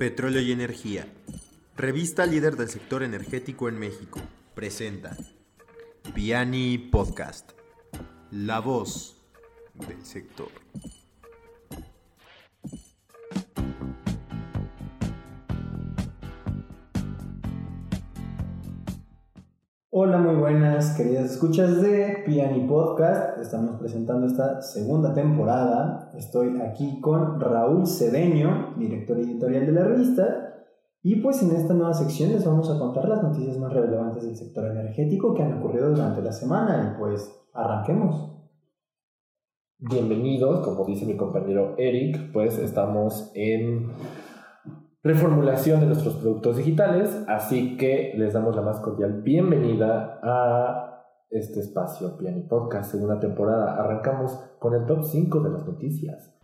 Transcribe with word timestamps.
Petróleo 0.00 0.40
y 0.40 0.50
Energía, 0.50 1.06
revista 1.76 2.24
líder 2.24 2.56
del 2.56 2.70
sector 2.70 3.02
energético 3.02 3.68
en 3.68 3.78
México, 3.78 4.18
presenta 4.54 5.14
Piani 6.14 6.78
Podcast, 6.78 7.50
la 8.30 8.60
voz 8.60 9.20
del 9.74 10.02
sector. 10.06 10.48
Buenas, 20.80 20.96
queridas 20.96 21.32
escuchas 21.32 21.82
de 21.82 22.22
Piani 22.24 22.66
Podcast. 22.66 23.38
Estamos 23.38 23.78
presentando 23.78 24.26
esta 24.26 24.62
segunda 24.62 25.12
temporada. 25.12 26.10
Estoy 26.16 26.58
aquí 26.62 27.02
con 27.02 27.38
Raúl 27.38 27.86
Cedeño, 27.86 28.76
director 28.78 29.18
editorial 29.18 29.66
de 29.66 29.72
la 29.72 29.84
revista. 29.84 30.54
Y 31.02 31.16
pues 31.16 31.42
en 31.42 31.50
esta 31.54 31.74
nueva 31.74 31.92
sección 31.92 32.32
les 32.32 32.46
vamos 32.46 32.70
a 32.70 32.78
contar 32.78 33.06
las 33.10 33.22
noticias 33.22 33.58
más 33.58 33.74
relevantes 33.74 34.22
del 34.22 34.36
sector 34.36 34.70
energético 34.70 35.34
que 35.34 35.42
han 35.42 35.58
ocurrido 35.58 35.90
durante 35.90 36.22
la 36.22 36.32
semana. 36.32 36.94
Y 36.94 36.98
pues 36.98 37.30
arranquemos. 37.52 38.30
Bienvenidos, 39.80 40.60
como 40.60 40.86
dice 40.86 41.04
mi 41.04 41.16
compañero 41.16 41.74
Eric, 41.76 42.32
pues 42.32 42.58
estamos 42.58 43.30
en 43.34 43.90
reformulación 45.02 45.80
de 45.80 45.86
nuestros 45.86 46.16
productos 46.16 46.58
digitales, 46.58 47.24
así 47.26 47.78
que 47.78 48.12
les 48.16 48.34
damos 48.34 48.54
la 48.54 48.60
más 48.60 48.80
cordial 48.80 49.22
bienvenida 49.22 50.20
a 50.22 51.06
este 51.30 51.60
espacio 51.60 52.18
Piani 52.18 52.42
Podcast, 52.42 52.90
segunda 52.90 53.18
temporada. 53.18 53.76
Arrancamos 53.76 54.38
con 54.58 54.74
el 54.74 54.84
top 54.84 55.04
5 55.04 55.40
de 55.40 55.50
las 55.50 55.66
noticias. 55.66 56.34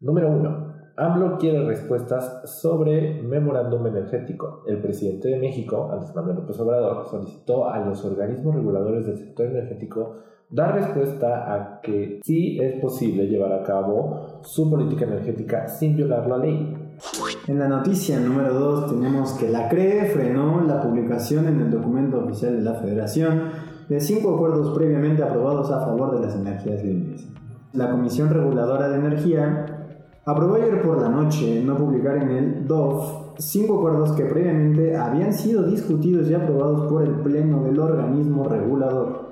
Número 0.00 0.30
1. 0.30 0.70
AMLO 0.96 1.36
quiere 1.38 1.66
respuestas 1.66 2.50
sobre 2.60 3.22
memorándum 3.22 3.86
energético. 3.86 4.64
El 4.66 4.80
presidente 4.80 5.28
de 5.28 5.38
México, 5.38 5.90
Andrés 5.92 6.14
Manuel 6.14 6.36
López 6.36 6.58
Obrador, 6.60 7.06
solicitó 7.06 7.68
a 7.68 7.78
los 7.80 8.02
organismos 8.04 8.54
reguladores 8.54 9.06
del 9.06 9.18
sector 9.18 9.46
energético 9.46 10.16
dar 10.50 10.74
respuesta 10.74 11.54
a 11.54 11.80
que 11.80 12.20
sí 12.22 12.58
es 12.60 12.80
posible 12.80 13.26
llevar 13.26 13.52
a 13.52 13.62
cabo 13.62 14.29
su 14.42 14.70
política 14.70 15.04
energética 15.04 15.68
sin 15.68 15.96
violar 15.96 16.26
la 16.26 16.38
ley. 16.38 16.76
En 17.46 17.58
la 17.58 17.68
noticia 17.68 18.20
número 18.20 18.52
2 18.54 18.90
tenemos 18.90 19.32
que 19.32 19.48
la 19.48 19.68
CRE 19.68 20.10
frenó 20.12 20.62
la 20.66 20.80
publicación 20.82 21.48
en 21.48 21.60
el 21.60 21.70
documento 21.70 22.24
oficial 22.24 22.56
de 22.56 22.62
la 22.62 22.74
Federación 22.74 23.42
de 23.88 24.00
cinco 24.00 24.34
acuerdos 24.34 24.76
previamente 24.76 25.22
aprobados 25.22 25.70
a 25.70 25.80
favor 25.80 26.14
de 26.14 26.26
las 26.26 26.36
energías 26.36 26.84
limpias. 26.84 27.26
La 27.72 27.90
Comisión 27.90 28.28
Reguladora 28.30 28.88
de 28.88 28.96
Energía 28.96 29.66
aprobó 30.24 30.54
ayer 30.54 30.82
por 30.82 31.00
la 31.00 31.08
noche 31.08 31.62
no 31.64 31.76
publicar 31.76 32.18
en 32.18 32.30
el 32.30 32.66
DOF 32.68 33.34
cinco 33.38 33.78
acuerdos 33.78 34.12
que 34.12 34.26
previamente 34.26 34.96
habían 34.96 35.32
sido 35.32 35.64
discutidos 35.64 36.28
y 36.28 36.34
aprobados 36.34 36.90
por 36.90 37.02
el 37.02 37.14
Pleno 37.20 37.64
del 37.64 37.78
organismo 37.78 38.44
regulador. 38.44 39.29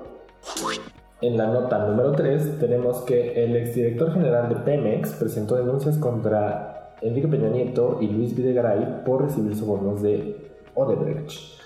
En 1.21 1.35
la 1.35 1.47
nota 1.47 1.85
número 1.85 2.13
3 2.13 2.59
tenemos 2.59 3.01
que 3.01 3.43
el 3.43 3.53
exdirector 3.57 4.13
general 4.13 4.47
de 4.47 4.55
Pemex 4.55 5.11
presentó 5.11 5.55
denuncias 5.55 5.97
contra 5.97 6.93
Enrique 7.01 7.27
Peña 7.27 7.49
Nieto 7.49 7.97
y 7.99 8.07
Luis 8.07 8.33
Videgaray 8.33 9.03
por 9.03 9.23
recibir 9.23 9.53
sobornos 9.57 10.01
de 10.01 10.37
Odebrecht. 10.75 11.59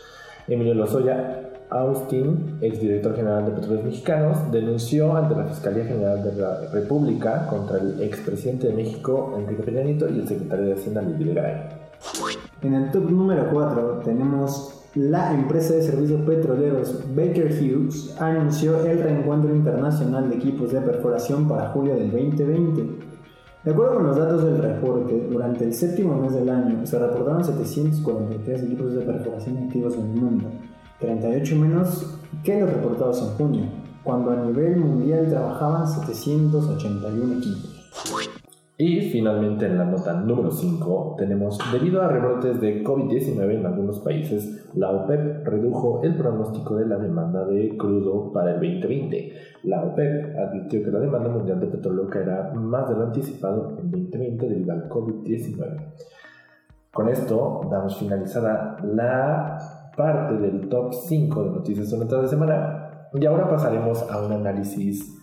Emilio 0.48 0.74
Lozoya 0.74 1.52
Austin, 1.70 2.58
exdirector 2.62 3.16
general 3.16 3.46
de 3.46 3.52
Petróleos 3.52 3.86
Mexicanos, 3.86 4.52
denunció 4.52 5.16
ante 5.16 5.36
la 5.36 5.46
Fiscalía 5.46 5.86
General 5.86 6.24
de 6.24 6.34
la 6.34 6.62
República 6.72 7.46
contra 7.46 7.78
el 7.78 8.02
expresidente 8.02 8.70
de 8.70 8.74
México, 8.74 9.36
Enrique 9.38 9.62
Peña 9.62 9.84
Nieto, 9.84 10.10
y 10.10 10.20
el 10.20 10.28
secretario 10.28 10.66
de 10.66 10.74
Hacienda, 10.74 11.04
Luis 11.04 11.20
Videgaray. 11.20 11.70
En 12.64 12.74
el 12.74 12.92
top 12.92 13.10
número 13.10 13.50
4 13.52 14.02
tenemos 14.04 14.73
la 14.96 15.34
empresa 15.34 15.74
de 15.74 15.82
servicios 15.82 16.22
petroleros 16.22 17.00
Baker 17.16 17.48
Hughes 17.48 18.16
anunció 18.20 18.86
el 18.86 19.00
reencuentro 19.00 19.56
internacional 19.56 20.30
de 20.30 20.36
equipos 20.36 20.72
de 20.72 20.82
perforación 20.82 21.48
para 21.48 21.70
julio 21.70 21.96
del 21.96 22.12
2020. 22.12 23.14
De 23.64 23.72
acuerdo 23.72 23.96
con 23.96 24.08
los 24.08 24.18
datos 24.18 24.44
del 24.44 24.60
reporte, 24.60 25.28
durante 25.32 25.64
el 25.64 25.74
séptimo 25.74 26.22
mes 26.22 26.34
del 26.34 26.48
año 26.48 26.86
se 26.86 27.00
reportaron 27.00 27.44
743 27.44 28.64
equipos 28.64 28.94
de 28.94 29.02
perforación 29.02 29.58
activos 29.58 29.96
en 29.96 30.02
el 30.02 30.22
mundo, 30.22 30.50
38 31.00 31.56
menos 31.56 32.20
que 32.44 32.60
los 32.60 32.70
reportados 32.70 33.20
en 33.22 33.30
junio, 33.30 33.64
cuando 34.04 34.32
a 34.32 34.36
nivel 34.36 34.78
mundial 34.78 35.28
trabajaban 35.28 35.88
781 35.88 37.38
equipos. 37.38 38.33
Y 38.76 39.02
finalmente 39.12 39.68
en 39.68 39.78
la 39.78 39.86
nota 39.86 40.14
número 40.14 40.50
5 40.50 41.16
tenemos, 41.20 41.60
debido 41.72 42.02
a 42.02 42.08
rebrotes 42.08 42.60
de 42.60 42.84
COVID-19 42.84 43.60
en 43.60 43.66
algunos 43.68 44.00
países, 44.00 44.68
la 44.74 44.90
OPEP 44.90 45.46
redujo 45.46 46.02
el 46.04 46.16
pronóstico 46.16 46.76
de 46.78 46.88
la 46.88 46.98
demanda 46.98 47.46
de 47.46 47.78
crudo 47.78 48.32
para 48.34 48.56
el 48.56 48.60
2020. 48.60 49.32
La 49.64 49.84
OPEP 49.84 50.36
advirtió 50.40 50.84
que 50.84 50.90
la 50.90 51.00
demanda 51.00 51.30
mundial 51.30 51.60
de 51.60 51.68
petróleo 51.68 52.08
caerá 52.08 52.52
más 52.56 52.90
de 52.90 52.96
lo 52.96 53.04
anticipado 53.04 53.78
en 53.80 53.92
2020 53.92 54.50
debido 54.50 54.74
al 54.74 54.90
COVID-19. 54.90 55.94
Con 56.92 57.10
esto 57.10 57.62
damos 57.70 58.00
finalizada 58.00 58.78
la 58.84 59.58
parte 59.96 60.36
del 60.40 60.68
top 60.68 60.94
5 60.94 61.44
de 61.44 61.50
noticias 61.52 61.92
de 61.92 62.22
de 62.22 62.28
semana 62.28 63.08
y 63.14 63.24
ahora 63.28 63.48
pasaremos 63.48 64.10
a 64.10 64.26
un 64.26 64.32
análisis 64.32 65.23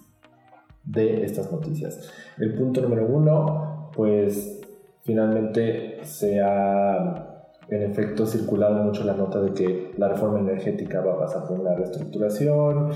de 0.85 1.25
estas 1.25 1.51
noticias. 1.53 2.11
El 2.39 2.55
punto 2.55 2.81
número 2.81 3.07
uno, 3.07 3.91
pues 3.95 4.61
finalmente 5.03 6.01
se 6.05 6.41
ha 6.41 7.27
en 7.69 7.83
efecto 7.83 8.27
circulado 8.27 8.83
mucho 8.83 9.05
la 9.05 9.15
nota 9.15 9.41
de 9.41 9.53
que 9.53 9.93
la 9.97 10.09
reforma 10.09 10.41
energética 10.41 11.01
va 11.01 11.15
a 11.15 11.19
pasar 11.19 11.47
por 11.47 11.61
una 11.61 11.75
reestructuración, 11.75 12.91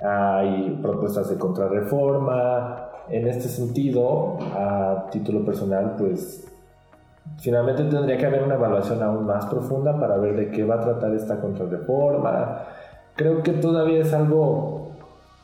hay 0.00 0.78
propuestas 0.80 1.28
de 1.28 1.36
contrarreforma. 1.36 2.84
En 3.10 3.26
este 3.26 3.48
sentido, 3.48 4.38
a 4.54 5.06
título 5.10 5.44
personal, 5.44 5.94
pues 5.96 6.46
finalmente 7.38 7.84
tendría 7.84 8.16
que 8.16 8.26
haber 8.26 8.42
una 8.42 8.54
evaluación 8.54 9.02
aún 9.02 9.26
más 9.26 9.46
profunda 9.46 9.98
para 9.98 10.16
ver 10.18 10.36
de 10.36 10.50
qué 10.50 10.64
va 10.64 10.76
a 10.76 10.80
tratar 10.80 11.14
esta 11.14 11.40
contrarreforma. 11.40 12.62
Creo 13.16 13.42
que 13.42 13.52
todavía 13.52 14.02
es 14.02 14.12
algo 14.12 14.77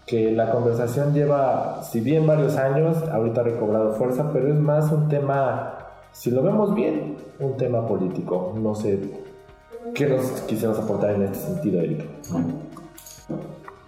que 0.06 0.32
la 0.32 0.50
conversación 0.50 1.14
lleva, 1.14 1.82
si 1.82 2.00
bien 2.00 2.26
varios 2.26 2.56
años, 2.56 2.96
ahorita 3.10 3.40
ha 3.40 3.44
recobrado 3.44 3.92
fuerza, 3.94 4.30
pero 4.32 4.48
es 4.48 4.58
más 4.58 4.92
un 4.92 5.08
tema, 5.08 5.78
si 6.12 6.30
lo 6.30 6.42
vemos 6.42 6.74
bien, 6.74 7.16
un 7.40 7.56
tema 7.56 7.86
político. 7.86 8.54
No 8.60 8.74
sé, 8.74 9.00
¿qué 9.94 10.08
nos 10.08 10.24
quisieras 10.42 10.78
aportar 10.78 11.14
en 11.14 11.22
este 11.22 11.38
sentido, 11.38 11.80
Eric? 11.80 12.04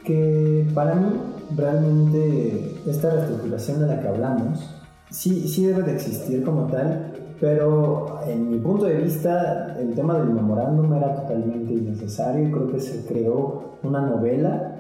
Que 0.05 0.67
para 0.75 0.95
mí, 0.95 1.21
realmente, 1.55 2.81
esta 2.87 3.11
reestructuración 3.11 3.81
de 3.81 3.87
la 3.87 4.01
que 4.01 4.09
hablamos, 4.09 4.71
sí, 5.11 5.47
sí 5.49 5.67
debe 5.67 5.83
de 5.83 5.97
existir 5.97 6.43
como 6.45 6.67
tal, 6.69 7.13
pero 7.39 8.21
en 8.27 8.51
mi 8.51 8.59
punto 8.59 8.87
de 8.87 8.97
vista, 8.97 9.77
el 9.79 9.95
tema 9.95 10.19
del 10.19 10.31
memorándum 10.31 10.95
era 10.95 11.15
totalmente 11.15 11.75
innecesario. 11.75 12.51
Creo 12.51 12.73
que 12.73 12.81
se 12.81 13.05
creó 13.05 13.77
una 13.83 14.01
novela 14.01 14.76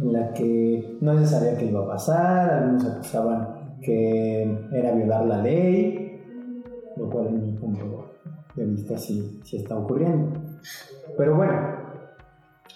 en 0.00 0.12
la 0.12 0.32
que 0.32 0.98
no 1.00 1.18
se 1.18 1.26
sabía 1.26 1.56
qué 1.56 1.66
iba 1.66 1.82
a 1.82 1.88
pasar, 1.88 2.50
algunos 2.50 2.84
acusaban 2.86 3.78
que 3.82 4.42
era 4.72 4.92
violar 4.92 5.26
la 5.26 5.38
ley, 5.38 6.20
lo 6.96 7.08
cual 7.08 7.28
en 7.28 7.40
mi 7.40 7.52
punto 7.52 8.10
de 8.54 8.64
vista 8.66 8.96
sí, 8.98 9.40
sí 9.44 9.56
está 9.56 9.76
ocurriendo. 9.76 10.40
Pero 11.16 11.36
bueno, 11.36 11.52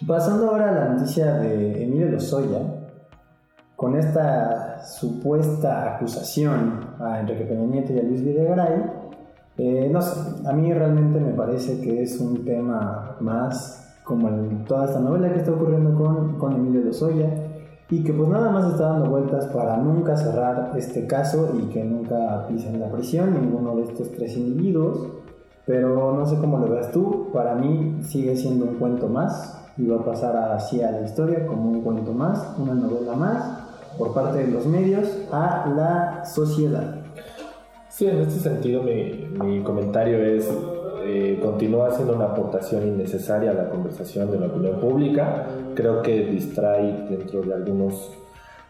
pasando 0.06 0.50
ahora 0.50 0.68
a 0.68 0.72
la 0.72 0.88
noticia 0.90 1.34
de 1.34 1.84
Emilio 1.84 2.10
Lozoya, 2.10 2.60
con 3.76 3.96
esta 3.96 4.84
supuesta 4.84 5.96
acusación 5.96 6.94
a 7.00 7.20
Enrique 7.20 7.44
Peña 7.44 7.66
Nieto 7.66 7.92
y 7.92 7.98
a 7.98 8.02
Luis 8.02 8.22
Videgaray, 8.22 9.04
eh, 9.56 9.88
no 9.90 10.02
sé, 10.02 10.20
a 10.46 10.52
mí 10.52 10.72
realmente 10.72 11.20
me 11.20 11.32
parece 11.32 11.80
que 11.80 12.02
es 12.02 12.20
un 12.20 12.44
tema 12.44 13.16
más 13.20 13.83
como 14.04 14.28
toda 14.66 14.84
esta 14.84 15.00
novela 15.00 15.32
que 15.32 15.38
está 15.38 15.52
ocurriendo 15.52 15.94
con, 15.94 16.38
con 16.38 16.52
Emilio 16.54 16.82
Lozoya 16.84 17.30
y 17.90 18.02
que 18.02 18.12
pues 18.12 18.28
nada 18.28 18.50
más 18.50 18.72
está 18.72 18.90
dando 18.90 19.10
vueltas 19.10 19.46
para 19.46 19.76
nunca 19.78 20.16
cerrar 20.16 20.72
este 20.76 21.06
caso 21.06 21.54
y 21.58 21.66
que 21.72 21.84
nunca 21.84 22.46
pisen 22.48 22.80
la 22.80 22.90
prisión 22.90 23.34
ninguno 23.34 23.76
de 23.76 23.82
estos 23.82 24.10
tres 24.12 24.36
individuos 24.36 25.08
pero 25.66 26.14
no 26.14 26.26
sé 26.26 26.36
cómo 26.38 26.58
lo 26.58 26.68
veas 26.68 26.92
tú 26.92 27.30
para 27.32 27.54
mí 27.54 27.98
sigue 28.02 28.36
siendo 28.36 28.66
un 28.66 28.74
cuento 28.76 29.08
más 29.08 29.60
y 29.76 29.86
va 29.86 29.96
a 29.96 30.04
pasar 30.04 30.36
así 30.52 30.82
a 30.82 30.90
la 30.90 31.02
historia 31.02 31.46
como 31.46 31.70
un 31.70 31.82
cuento 31.82 32.12
más 32.12 32.54
una 32.58 32.74
novela 32.74 33.14
más 33.14 33.64
por 33.98 34.12
parte 34.12 34.38
de 34.38 34.50
los 34.50 34.66
medios 34.66 35.08
a 35.30 35.66
la 35.74 36.24
sociedad. 36.24 36.96
Sí, 37.88 38.06
en 38.06 38.22
este 38.22 38.40
sentido 38.40 38.82
mi, 38.82 39.28
mi 39.40 39.62
comentario 39.62 40.18
es 40.18 40.50
eh, 41.04 41.38
continúa 41.42 41.90
siendo 41.90 42.14
una 42.14 42.26
aportación 42.26 42.86
innecesaria 42.86 43.50
a 43.50 43.54
la 43.54 43.68
conversación 43.68 44.30
de 44.30 44.38
la 44.38 44.46
opinión 44.46 44.80
pública. 44.80 45.46
Creo 45.74 46.02
que 46.02 46.26
distrae 46.26 47.06
dentro 47.08 47.42
de 47.42 47.54
algunos 47.54 48.10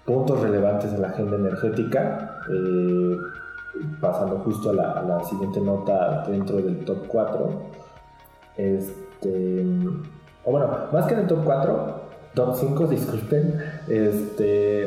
puntos 0.04 0.40
relevantes 0.40 0.92
de 0.92 0.98
la 0.98 1.08
agenda 1.08 1.36
energética. 1.36 2.40
Eh, 2.50 3.16
pasando 4.00 4.38
justo 4.38 4.70
a 4.70 4.72
la, 4.72 5.24
siguiente 5.24 5.60
nota 5.60 6.24
dentro 6.28 6.56
del 6.56 6.84
top 6.84 7.06
4, 7.08 7.62
este, 8.56 9.66
o 10.44 10.50
bueno, 10.50 10.68
más 10.92 11.06
que 11.06 11.14
en 11.14 11.20
el 11.20 11.26
top 11.26 11.44
4, 11.44 12.00
top 12.34 12.54
5, 12.54 12.86
disculpen, 12.88 13.60
este, 13.88 14.86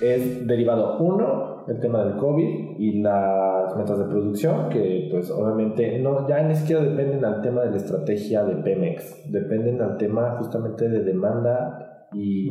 es 0.00 0.46
derivado 0.46 0.98
1, 0.98 1.57
el 1.68 1.80
tema 1.80 2.04
del 2.04 2.16
COVID 2.16 2.78
y 2.78 3.00
las 3.00 3.76
metas 3.76 3.98
de 3.98 4.04
producción, 4.06 4.68
que 4.70 5.08
pues 5.10 5.30
obviamente 5.30 5.98
no, 6.00 6.26
ya 6.26 6.42
ni 6.42 6.54
siquiera 6.54 6.82
dependen 6.82 7.24
al 7.24 7.42
tema 7.42 7.62
de 7.62 7.70
la 7.70 7.76
estrategia 7.76 8.44
de 8.44 8.56
Pemex, 8.56 9.30
dependen 9.30 9.80
al 9.82 9.96
tema 9.96 10.36
justamente 10.38 10.88
de 10.88 11.04
demanda 11.04 12.06
y, 12.12 12.48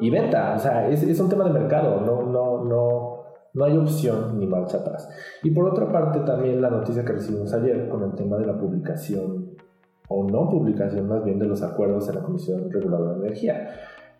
y, 0.00 0.10
venta, 0.10 0.54
o 0.56 0.58
sea, 0.58 0.88
es, 0.88 1.02
es, 1.02 1.18
un 1.18 1.30
tema 1.30 1.44
de 1.44 1.58
mercado, 1.58 2.00
no, 2.02 2.22
no, 2.30 2.64
no, 2.64 3.24
no 3.54 3.64
hay 3.64 3.76
opción 3.76 4.38
ni 4.38 4.46
marcha 4.46 4.78
atrás. 4.78 5.08
Y 5.42 5.50
por 5.50 5.68
otra 5.68 5.90
parte 5.90 6.20
también 6.20 6.60
la 6.60 6.68
noticia 6.68 7.04
que 7.04 7.12
recibimos 7.14 7.54
ayer 7.54 7.88
con 7.88 8.02
el 8.02 8.14
tema 8.14 8.36
de 8.36 8.46
la 8.46 8.58
publicación 8.58 9.52
o 10.08 10.24
no 10.24 10.48
publicación 10.50 11.08
más 11.08 11.24
bien 11.24 11.38
de 11.38 11.46
los 11.46 11.62
acuerdos 11.62 12.08
en 12.08 12.16
la 12.16 12.22
Comisión 12.22 12.70
Reguladora 12.70 13.14
de 13.14 13.26
Energía. 13.26 13.70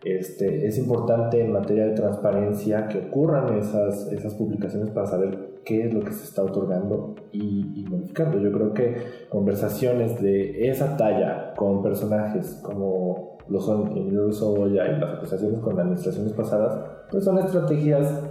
Este, 0.03 0.67
es 0.67 0.77
importante 0.77 1.41
en 1.41 1.53
materia 1.53 1.85
de 1.85 1.93
transparencia 1.93 2.87
que 2.89 2.97
ocurran 2.97 3.57
esas, 3.57 4.11
esas 4.11 4.33
publicaciones 4.33 4.89
para 4.89 5.07
saber 5.07 5.53
qué 5.63 5.87
es 5.87 5.93
lo 5.93 6.01
que 6.01 6.11
se 6.11 6.25
está 6.25 6.43
otorgando 6.43 7.15
y, 7.31 7.85
modificando. 7.89 8.37
Yo 8.37 8.51
creo 8.51 8.73
que 8.73 8.97
conversaciones 9.29 10.21
de 10.21 10.69
esa 10.69 10.97
talla 10.97 11.53
con 11.55 11.81
personajes 11.81 12.59
como 12.61 13.37
lo 13.47 13.59
son 13.59 13.95
Emilio 13.95 14.31
Soboya 14.31 14.87
y 14.87 14.99
las 14.99 15.17
acusaciones 15.17 15.59
con 15.59 15.79
administraciones 15.79 16.33
pasadas, 16.33 16.79
pues 17.09 17.23
son 17.23 17.37
estrategias 17.39 18.23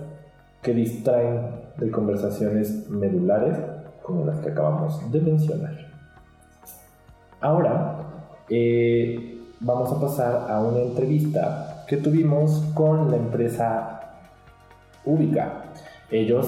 que 0.63 0.75
distraen 0.75 1.63
de 1.79 1.91
conversaciones 1.91 2.89
medulares 2.91 3.57
como 4.03 4.25
las 4.25 4.41
que 4.41 4.51
acabamos 4.51 5.11
de 5.11 5.21
mencionar. 5.21 5.77
Ahora, 7.41 7.99
eh, 8.49 9.42
vamos 9.65 9.93
a 9.93 10.01
pasar 10.01 10.51
a 10.51 10.61
una 10.61 10.81
entrevista 10.81 11.85
que 11.87 11.97
tuvimos 11.97 12.65
con 12.75 13.11
la 13.11 13.17
empresa 13.17 14.01
Ubica. 15.05 15.65
Ellos 16.11 16.47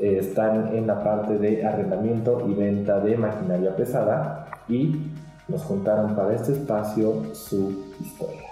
están 0.00 0.74
en 0.74 0.86
la 0.86 1.02
parte 1.02 1.38
de 1.38 1.64
arrendamiento 1.64 2.46
y 2.48 2.54
venta 2.54 3.00
de 3.00 3.16
maquinaria 3.16 3.74
pesada 3.74 4.46
y 4.68 4.96
nos 5.48 5.62
contaron 5.62 6.14
para 6.14 6.34
este 6.34 6.52
espacio 6.52 7.34
su 7.34 7.84
historia. 8.00 8.46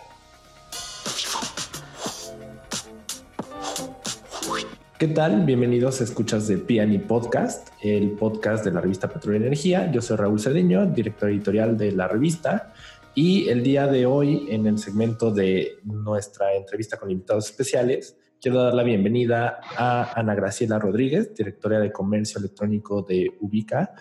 ¿Qué 4.98 5.08
tal? 5.08 5.44
Bienvenidos 5.44 6.00
a 6.00 6.04
Escuchas 6.04 6.46
de 6.46 6.56
Piani 6.56 6.98
Podcast, 6.98 7.68
el 7.82 8.12
podcast 8.12 8.64
de 8.64 8.70
la 8.70 8.80
revista 8.80 9.08
Petróleo 9.08 9.40
y 9.40 9.46
Energía. 9.46 9.90
Yo 9.90 10.00
soy 10.00 10.16
Raúl 10.16 10.40
Cedeño, 10.40 10.86
director 10.86 11.28
editorial 11.28 11.76
de 11.76 11.92
la 11.92 12.08
revista. 12.08 12.72
Y 13.14 13.48
el 13.48 13.62
día 13.62 13.86
de 13.86 14.06
hoy, 14.06 14.48
en 14.50 14.66
el 14.66 14.76
segmento 14.78 15.30
de 15.30 15.78
nuestra 15.84 16.52
entrevista 16.54 16.96
con 16.96 17.12
invitados 17.12 17.48
especiales, 17.48 18.18
quiero 18.40 18.60
dar 18.60 18.74
la 18.74 18.82
bienvenida 18.82 19.60
a 19.76 20.18
Ana 20.18 20.34
Graciela 20.34 20.80
Rodríguez, 20.80 21.32
directora 21.32 21.78
de 21.78 21.92
Comercio 21.92 22.40
Electrónico 22.40 23.02
de 23.02 23.30
Ubica, 23.40 23.94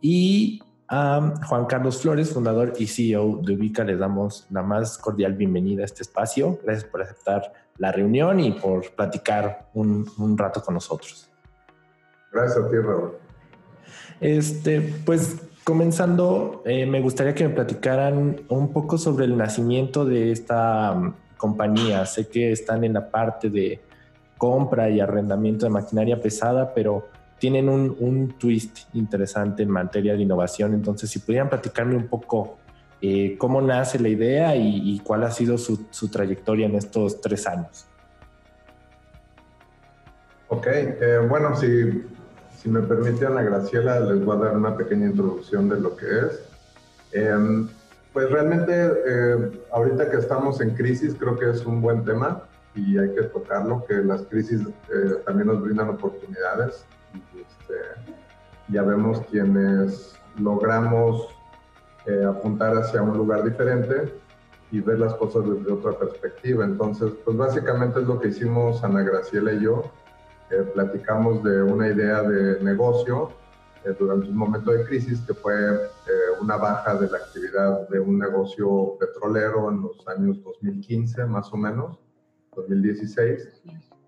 y 0.00 0.62
a 0.86 1.34
Juan 1.48 1.66
Carlos 1.66 2.02
Flores, 2.02 2.32
fundador 2.32 2.74
y 2.78 2.86
CEO 2.86 3.40
de 3.42 3.54
Ubica. 3.54 3.82
Les 3.82 3.98
damos 3.98 4.46
la 4.50 4.62
más 4.62 4.96
cordial 4.96 5.32
bienvenida 5.32 5.82
a 5.82 5.86
este 5.86 6.02
espacio. 6.02 6.60
Gracias 6.62 6.84
por 6.84 7.02
aceptar 7.02 7.52
la 7.78 7.90
reunión 7.90 8.38
y 8.38 8.52
por 8.52 8.94
platicar 8.94 9.70
un, 9.74 10.08
un 10.18 10.38
rato 10.38 10.62
con 10.62 10.74
nosotros. 10.74 11.28
Gracias 12.30 12.64
a 12.64 12.70
ti, 12.70 12.76
Raúl. 12.76 13.12
Este, 14.20 14.80
pues 15.04 15.40
comenzando, 15.64 16.62
eh, 16.64 16.86
me 16.86 17.00
gustaría 17.00 17.34
que 17.34 17.46
me 17.46 17.54
platicaran 17.54 18.40
un 18.48 18.72
poco 18.72 18.98
sobre 18.98 19.26
el 19.26 19.36
nacimiento 19.36 20.04
de 20.04 20.32
esta 20.32 20.94
mm, 20.94 21.14
compañía. 21.36 22.04
Sé 22.06 22.28
que 22.28 22.52
están 22.52 22.84
en 22.84 22.94
la 22.94 23.10
parte 23.10 23.48
de 23.48 23.80
compra 24.36 24.90
y 24.90 25.00
arrendamiento 25.00 25.66
de 25.66 25.70
maquinaria 25.70 26.20
pesada, 26.20 26.74
pero 26.74 27.08
tienen 27.38 27.68
un, 27.68 28.34
twist 28.38 28.80
interesante 28.94 29.62
en 29.62 29.70
materia 29.70 30.14
de 30.14 30.22
innovación. 30.22 30.74
Entonces, 30.74 31.10
si 31.10 31.18
pudieran 31.18 31.48
platicarme 31.48 31.96
un 31.96 32.06
poco 32.06 32.56
eh, 33.00 33.36
cómo 33.36 33.60
nace 33.60 33.98
la 33.98 34.08
idea 34.08 34.54
y, 34.54 35.00
cuál 35.00 35.24
ha 35.24 35.30
sido 35.32 35.58
su, 35.58 36.08
trayectoria 36.08 36.66
en 36.66 36.76
estos 36.76 37.20
tres 37.20 37.46
años. 37.48 37.86
Ok, 40.48 40.66
eh, 40.68 41.18
bueno, 41.28 41.56
si 41.56 42.04
si 42.62 42.68
me 42.68 42.80
permite, 42.80 43.26
Ana 43.26 43.42
Graciela, 43.42 43.98
les 43.98 44.24
voy 44.24 44.36
a 44.36 44.40
dar 44.40 44.56
una 44.56 44.76
pequeña 44.76 45.06
introducción 45.06 45.68
de 45.68 45.80
lo 45.80 45.96
que 45.96 46.06
es. 46.06 46.48
Em, 47.10 47.68
pues 48.12 48.30
realmente, 48.30 48.72
eh, 48.72 49.50
ahorita 49.72 50.08
que 50.08 50.18
estamos 50.18 50.60
en 50.60 50.70
crisis, 50.76 51.16
creo 51.18 51.36
que 51.36 51.50
es 51.50 51.66
un 51.66 51.80
buen 51.80 52.04
tema 52.04 52.44
y 52.76 52.96
hay 52.98 53.12
que 53.14 53.22
tocarlo, 53.22 53.84
que 53.84 53.94
las 53.94 54.22
crisis 54.22 54.60
eh, 54.60 55.22
también 55.26 55.48
nos 55.48 55.60
brindan 55.60 55.88
oportunidades. 55.88 56.84
Este, 57.34 57.74
ya 58.68 58.82
vemos 58.82 59.20
quienes 59.28 60.14
logramos 60.38 61.26
eh, 62.06 62.24
apuntar 62.24 62.76
hacia 62.76 63.02
un 63.02 63.18
lugar 63.18 63.42
diferente 63.42 64.14
y 64.70 64.80
ver 64.80 65.00
las 65.00 65.14
cosas 65.14 65.42
desde 65.48 65.72
otra 65.72 65.98
perspectiva. 65.98 66.64
Entonces, 66.64 67.12
pues 67.24 67.36
básicamente 67.36 68.00
es 68.00 68.06
lo 68.06 68.20
que 68.20 68.28
hicimos 68.28 68.84
Ana 68.84 69.02
Graciela 69.02 69.52
y 69.52 69.62
yo 69.62 69.90
platicamos 70.74 71.42
de 71.42 71.62
una 71.62 71.88
idea 71.88 72.22
de 72.22 72.60
negocio 72.62 73.30
eh, 73.84 73.94
durante 73.98 74.28
un 74.28 74.36
momento 74.36 74.70
de 74.70 74.84
crisis 74.84 75.20
que 75.22 75.34
fue 75.34 75.54
eh, 75.54 75.80
una 76.40 76.56
baja 76.56 76.94
de 76.94 77.10
la 77.10 77.18
actividad 77.18 77.88
de 77.88 77.98
un 77.98 78.18
negocio 78.18 78.96
petrolero 78.98 79.70
en 79.70 79.82
los 79.82 80.06
años 80.06 80.42
2015 80.42 81.24
más 81.24 81.52
o 81.52 81.56
menos, 81.56 81.98
2016, 82.54 83.62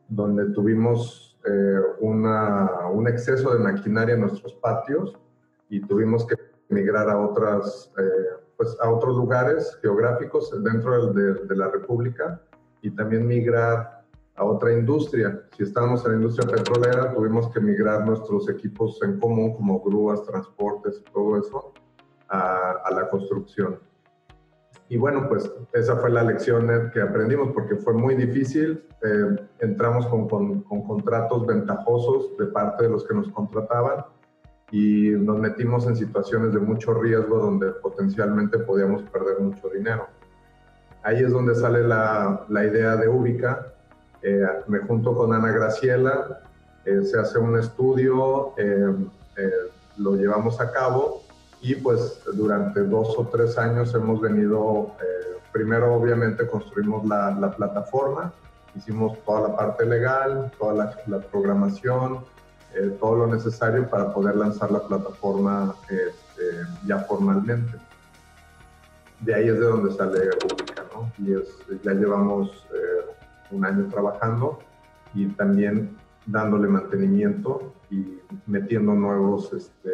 donde 0.08 0.50
tuvimos 0.50 1.36
eh, 1.44 1.80
una, 2.00 2.86
un 2.92 3.08
exceso 3.08 3.52
de 3.52 3.58
maquinaria 3.58 4.14
en 4.14 4.20
nuestros 4.20 4.54
patios 4.54 5.16
y 5.68 5.80
tuvimos 5.80 6.24
que 6.24 6.36
migrar 6.68 7.10
a 7.10 7.18
otras 7.18 7.92
pues 8.56 8.76
a 8.80 8.88
otros 8.88 9.16
lugares 9.16 9.76
geográficos 9.82 10.62
dentro 10.62 11.12
de, 11.12 11.34
de 11.34 11.56
la 11.56 11.68
República 11.68 12.40
y 12.82 12.90
también 12.90 13.26
migrar 13.26 14.03
a 14.36 14.44
otra 14.44 14.72
industria. 14.72 15.42
Si 15.56 15.62
estábamos 15.62 16.04
en 16.04 16.12
la 16.12 16.16
industria 16.16 16.50
petrolera, 16.50 17.12
tuvimos 17.14 17.48
que 17.52 17.60
migrar 17.60 18.06
nuestros 18.06 18.48
equipos 18.48 19.00
en 19.02 19.20
común, 19.20 19.54
como 19.54 19.80
grúas, 19.80 20.24
transportes, 20.24 21.02
todo 21.12 21.38
eso, 21.38 21.72
a, 22.28 22.90
la 22.92 23.08
construcción. 23.08 23.78
Y 24.88 24.96
bueno, 24.96 25.28
pues 25.28 25.50
esa 25.72 25.96
fue 25.96 26.10
la 26.10 26.22
lección 26.22 26.90
que 26.92 27.00
aprendimos 27.00 27.52
porque 27.52 27.76
fue 27.76 27.94
muy 27.94 28.14
difícil. 28.16 28.84
Eh, 29.02 29.36
entramos 29.60 30.06
con, 30.06 30.28
con, 30.28 30.62
contratos 30.62 31.46
ventajosos 31.46 32.36
de 32.38 32.46
parte 32.46 32.84
de 32.84 32.90
los 32.90 33.06
que 33.06 33.14
nos 33.14 33.28
contrataban 33.30 34.04
y 34.70 35.10
nos 35.10 35.38
metimos 35.38 35.86
en 35.86 35.96
situaciones 35.96 36.52
de 36.52 36.60
mucho 36.60 36.94
riesgo 36.94 37.38
donde 37.38 37.70
potencialmente 37.70 38.58
podíamos 38.58 39.02
perder 39.04 39.40
mucho 39.40 39.68
dinero. 39.68 40.08
Ahí 41.02 41.22
es 41.22 41.32
donde 41.32 41.54
sale 41.54 41.86
la, 41.86 42.44
la 42.48 42.64
idea 42.64 42.96
de 42.96 43.08
Ubica, 43.08 43.73
eh, 44.26 44.42
me 44.68 44.78
junto 44.78 45.14
con 45.14 45.34
Ana 45.34 45.52
Graciela, 45.52 46.40
eh, 46.86 47.02
se 47.02 47.20
hace 47.20 47.38
un 47.38 47.58
estudio, 47.58 48.54
eh, 48.56 48.90
lo 49.98 50.16
llevamos 50.16 50.62
a 50.62 50.72
cabo 50.72 51.22
y 51.60 51.74
pues 51.74 52.22
durante 52.32 52.80
dos 52.84 53.14
o 53.18 53.26
tres 53.26 53.58
años 53.58 53.94
hemos 53.94 54.22
venido, 54.22 54.92
primero 55.52 55.94
obviamente 55.94 56.46
construimos 56.46 57.06
la, 57.06 57.54
plataforma, 57.54 58.32
hicimos 58.74 59.22
toda 59.24 59.48
la 59.48 59.56
parte 59.56 59.84
legal, 59.84 60.50
toda 60.58 60.96
la, 61.06 61.20
programación, 61.20 62.20
todo 62.98 63.16
lo 63.16 63.26
necesario 63.26 63.88
para 63.88 64.12
poder 64.12 64.36
lanzar 64.36 64.70
la 64.70 64.80
plataforma 64.80 65.74
este, 65.88 66.66
ya 66.86 66.98
formalmente. 67.00 67.76
De 69.20 69.34
ahí 69.34 69.48
es 69.48 69.60
de 69.60 69.66
donde 69.66 69.94
sale 69.94 70.30
Pública, 70.36 70.84
¿no? 70.94 71.10
Y 71.18 71.34
ya 71.82 71.92
llevamos 71.92 72.50
un 73.54 73.64
año 73.64 73.88
trabajando 73.88 74.58
y 75.14 75.26
también 75.28 75.96
dándole 76.26 76.68
mantenimiento 76.68 77.72
y 77.90 78.18
metiendo 78.46 78.94
nuevos, 78.94 79.52
este, 79.52 79.90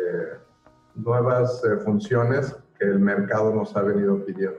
nuevas 0.94 1.62
eh, 1.64 1.76
funciones 1.84 2.56
que 2.78 2.86
el 2.86 2.98
mercado 3.00 3.54
nos 3.54 3.76
ha 3.76 3.82
venido 3.82 4.24
pidiendo. 4.24 4.58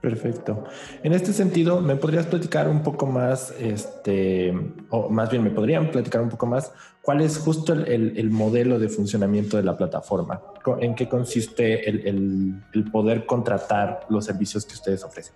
Perfecto. 0.00 0.64
En 1.02 1.12
este 1.12 1.32
sentido, 1.34 1.82
¿me 1.82 1.94
podrías 1.94 2.24
platicar 2.24 2.68
un 2.68 2.82
poco 2.82 3.04
más, 3.04 3.54
este, 3.58 4.54
o 4.88 5.10
más 5.10 5.30
bien 5.30 5.44
me 5.44 5.50
podrían 5.50 5.90
platicar 5.90 6.22
un 6.22 6.30
poco 6.30 6.46
más, 6.46 6.72
cuál 7.02 7.20
es 7.20 7.36
justo 7.36 7.74
el, 7.74 8.16
el, 8.16 8.30
modelo 8.30 8.78
de 8.78 8.88
funcionamiento 8.88 9.58
de 9.58 9.62
la 9.62 9.76
plataforma? 9.76 10.40
¿En 10.78 10.94
qué 10.94 11.06
consiste 11.06 11.86
el, 11.88 12.62
el 12.72 12.90
poder 12.90 13.26
contratar 13.26 14.06
los 14.08 14.24
servicios 14.24 14.64
que 14.64 14.72
ustedes 14.72 15.04
ofrecen? 15.04 15.34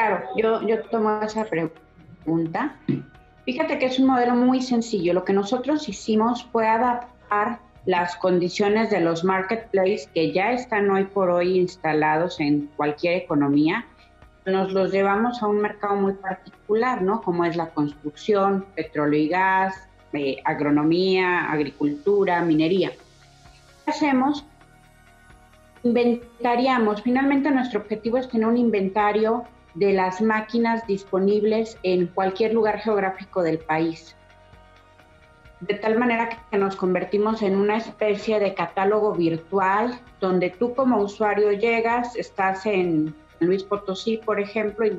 Claro, 0.00 0.22
yo, 0.34 0.66
yo 0.66 0.80
tomo 0.84 1.20
esa 1.20 1.44
pregunta. 1.44 2.74
Fíjate 3.44 3.78
que 3.78 3.84
es 3.84 3.98
un 3.98 4.06
modelo 4.06 4.34
muy 4.34 4.62
sencillo. 4.62 5.12
Lo 5.12 5.26
que 5.26 5.34
nosotros 5.34 5.86
hicimos 5.90 6.42
fue 6.44 6.66
adaptar 6.66 7.58
las 7.84 8.16
condiciones 8.16 8.88
de 8.88 9.00
los 9.00 9.24
marketplaces 9.24 10.08
que 10.14 10.32
ya 10.32 10.52
están 10.52 10.90
hoy 10.90 11.04
por 11.04 11.28
hoy 11.28 11.58
instalados 11.58 12.40
en 12.40 12.70
cualquier 12.78 13.16
economía. 13.16 13.84
Nos 14.46 14.72
los 14.72 14.90
llevamos 14.90 15.42
a 15.42 15.48
un 15.48 15.58
mercado 15.58 15.96
muy 15.96 16.14
particular, 16.14 17.02
¿no? 17.02 17.20
Como 17.20 17.44
es 17.44 17.54
la 17.56 17.68
construcción, 17.68 18.64
petróleo 18.74 19.20
y 19.20 19.28
gas, 19.28 19.86
eh, 20.14 20.38
agronomía, 20.46 21.52
agricultura, 21.52 22.40
minería. 22.40 22.92
¿Qué 23.84 23.90
hacemos? 23.90 24.46
Inventariamos. 25.82 27.02
Finalmente 27.02 27.50
nuestro 27.50 27.80
objetivo 27.80 28.16
es 28.16 28.30
tener 28.30 28.46
un 28.46 28.56
inventario 28.56 29.44
de 29.74 29.92
las 29.92 30.20
máquinas 30.20 30.86
disponibles 30.86 31.78
en 31.82 32.06
cualquier 32.06 32.54
lugar 32.54 32.80
geográfico 32.80 33.42
del 33.42 33.58
país. 33.58 34.16
De 35.60 35.74
tal 35.74 35.98
manera 35.98 36.30
que 36.50 36.56
nos 36.56 36.74
convertimos 36.74 37.42
en 37.42 37.54
una 37.54 37.76
especie 37.76 38.40
de 38.40 38.54
catálogo 38.54 39.12
virtual 39.12 40.00
donde 40.18 40.50
tú 40.50 40.74
como 40.74 40.98
usuario 40.98 41.52
llegas, 41.52 42.16
estás 42.16 42.64
en 42.64 43.14
Luis 43.40 43.62
Potosí, 43.64 44.16
por 44.18 44.40
ejemplo, 44.40 44.86
y 44.86 44.96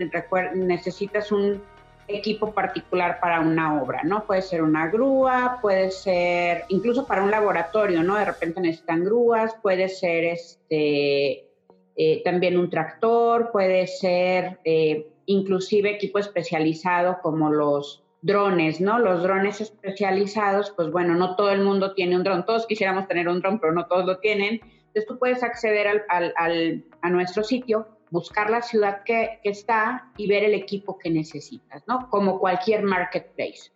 necesitas 0.53 1.31
un 1.31 1.61
equipo 2.07 2.51
particular 2.51 3.19
para 3.19 3.39
una 3.39 3.81
obra, 3.81 4.01
¿no? 4.03 4.25
Puede 4.25 4.41
ser 4.41 4.61
una 4.61 4.87
grúa, 4.87 5.59
puede 5.61 5.91
ser 5.91 6.65
incluso 6.69 7.05
para 7.07 7.23
un 7.23 7.31
laboratorio, 7.31 8.03
¿no? 8.03 8.15
De 8.15 8.25
repente 8.25 8.61
necesitan 8.61 9.03
grúas, 9.03 9.55
puede 9.61 9.89
ser 9.89 10.25
este 10.25 11.47
eh, 11.95 12.21
también 12.23 12.57
un 12.57 12.69
tractor, 12.69 13.51
puede 13.51 13.87
ser 13.87 14.59
eh, 14.63 15.07
inclusive 15.25 15.91
equipo 15.91 16.19
especializado 16.19 17.19
como 17.21 17.51
los 17.51 18.03
drones, 18.21 18.79
¿no? 18.79 18.99
Los 18.99 19.23
drones 19.23 19.61
especializados, 19.61 20.71
pues 20.71 20.91
bueno, 20.91 21.15
no 21.15 21.35
todo 21.35 21.51
el 21.51 21.61
mundo 21.61 21.93
tiene 21.93 22.15
un 22.15 22.23
dron, 22.23 22.45
todos 22.45 22.67
quisiéramos 22.67 23.07
tener 23.07 23.27
un 23.27 23.41
dron, 23.41 23.59
pero 23.59 23.73
no 23.73 23.87
todos 23.87 24.05
lo 24.05 24.19
tienen. 24.19 24.61
Entonces 24.63 25.07
tú 25.07 25.17
puedes 25.17 25.43
acceder 25.43 25.87
al, 26.09 26.33
al, 26.37 26.83
a 27.01 27.09
nuestro 27.09 27.43
sitio, 27.43 27.87
buscar 28.09 28.49
la 28.49 28.61
ciudad 28.61 29.03
que, 29.03 29.39
que, 29.41 29.49
está 29.49 30.11
y 30.17 30.27
ver 30.27 30.43
el 30.43 30.53
equipo 30.53 30.97
que 30.97 31.09
necesitas, 31.09 31.83
¿no? 31.87 32.09
Como 32.09 32.39
cualquier 32.39 32.83
marketplace. 32.83 33.71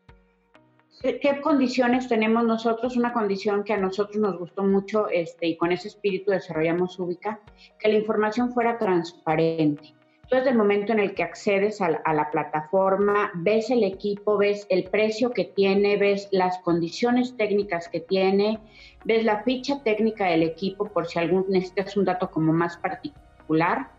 ¿Qué 1.02 1.42
condiciones 1.42 2.08
tenemos 2.08 2.44
nosotros? 2.46 2.98
Una 2.98 3.14
condición 3.14 3.64
que 3.64 3.74
a 3.74 3.86
osotros 3.86 4.18
nos 4.18 4.40
gustó 4.40 4.64
mucho 4.64 5.08
este, 5.10 5.48
y 5.48 5.58
con 5.58 5.72
ese 5.72 5.90
espíritu 5.90 6.32
desarrollamos 6.32 6.98
Ubica, 6.98 7.40
que 7.80 7.90
la 7.90 8.00
información 8.00 8.54
fuera 8.54 8.78
transparente. 8.78 9.94
Tú 10.28 10.38
desde 10.38 10.50
el 10.50 10.58
momento 10.58 10.92
en 10.92 11.00
el 11.00 11.14
que 11.14 11.22
accedes 11.22 11.82
a 11.82 11.90
la, 11.90 12.32
plataforma, 12.32 13.32
ves 13.36 13.70
el 13.70 13.84
equipo, 13.84 14.38
ves 14.38 14.66
el 14.70 14.86
precio 14.86 15.30
que 15.32 15.46
tiene, 15.46 15.98
ves 15.98 16.28
las 16.32 16.58
condiciones 16.60 17.38
técnicas 17.38 17.88
que 17.90 18.00
tiene, 18.00 18.60
ves 19.04 19.24
la 19.24 19.44
ficha 19.44 19.84
técnica 19.84 20.26
del 20.26 20.42
equipo 20.42 20.86
por 20.86 21.06
si 21.06 21.20
algún 21.20 21.46
necesitas 21.50 21.96
un 21.96 22.06
dato 22.06 22.32
como 22.32 22.54
más 22.54 22.78
particular. 22.78 23.92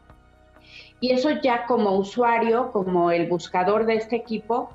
Y 0.98 1.12
eso 1.12 1.30
ya 1.30 1.64
como 1.66 1.96
usuario, 1.96 2.72
como 2.72 3.12
el 3.12 3.28
buscador 3.28 3.86
de 3.86 3.94
este 3.94 4.16
equipo, 4.16 4.70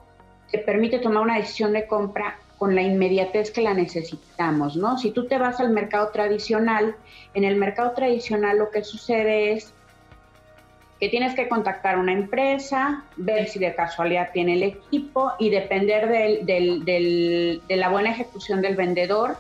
te 0.52 0.60
permite 0.60 1.00
tomar 1.00 1.24
una 1.24 1.38
decisión 1.38 1.74
de 1.74 1.88
compra 1.88 2.38
con 2.58 2.76
la 2.76 2.82
inmediatez 2.82 3.52
que 3.52 3.62
la 3.62 3.74
necesitamos, 3.74 4.76
¿no? 4.76 4.98
Si 4.98 5.12
tú 5.12 5.28
te 5.28 5.38
vas 5.38 5.60
al 5.60 5.72
mercado 5.72 6.10
tradicional, 6.10 6.96
en 7.34 7.44
el 7.44 7.56
mercado 7.56 7.92
tradicional 7.92 8.60
lo 8.60 8.70
que 8.70 8.84
sucede 8.84 9.54
es 9.54 9.74
que 11.00 11.10
tienes 11.10 11.34
que 11.34 11.50
contactar 11.50 11.96
a 11.96 12.00
una 12.00 12.14
empresa, 12.14 13.04
ver 13.18 13.48
si 13.48 13.58
de 13.58 13.74
casualidad 13.74 14.30
tiene 14.32 14.54
el 14.54 14.64
equipo 14.64 15.32
y 15.40 15.50
depender 15.50 16.08
de 16.08 17.60
la 17.70 17.90
buena 17.90 18.12
ejecución 18.12 18.62
del 18.62 18.76
vendedor, 18.76 19.38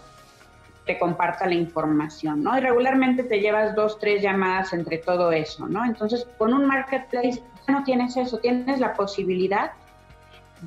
te 0.87 0.97
comparta 0.97 1.45
la 1.45 1.53
información, 1.53 2.41
¿no? 2.43 2.57
Y 2.57 2.61
regularmente 2.61 3.23
te 3.23 3.39
llevas 3.39 3.75
dos, 3.75 3.99
tres 3.99 4.23
llamadas 4.23 4.73
entre 4.73 4.97
todo 4.97 5.31
eso, 5.31 5.67
¿no? 5.67 5.85
Entonces, 5.85 6.27
con 6.39 6.55
un 6.55 6.65
marketplace 6.65 7.43
ya 7.67 7.73
no 7.73 7.83
tienes 7.83 8.17
eso, 8.17 8.39
tienes 8.39 8.79
la 8.79 8.93
posibilidad 8.95 9.73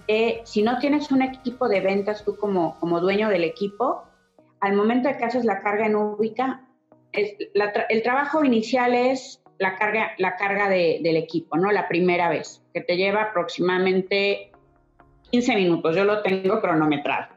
de, 0.07 0.41
si 0.45 0.63
no 0.63 0.79
tienes 0.79 1.11
un 1.11 1.23
equipo 1.23 1.69
de 1.69 1.81
ventas 1.81 2.25
tú 2.25 2.37
como, 2.37 2.79
como 2.81 3.01
dueño 3.01 3.29
del 3.29 3.45
equipo, 3.45 4.05
al 4.61 4.75
momento 4.75 5.09
de 5.09 5.17
que 5.17 5.25
haces 5.25 5.45
la 5.45 5.61
carga 5.61 5.87
en 5.87 5.97
Ubica, 5.97 6.67
el 7.13 8.03
trabajo 8.03 8.45
inicial 8.45 8.95
es 8.95 9.41
la 9.59 9.77
carga, 9.77 10.13
la 10.19 10.37
carga 10.37 10.69
del 10.69 11.17
equipo, 11.17 11.57
¿no? 11.57 11.71
La 11.71 11.89
primera 11.89 12.29
vez, 12.29 12.63
que 12.73 12.81
te 12.81 12.97
lleva 12.97 13.23
aproximadamente 13.23 14.51
15 15.31 15.57
minutos, 15.57 15.97
yo 15.97 16.05
lo 16.05 16.23
tengo 16.23 16.61
cronometrado. 16.61 17.29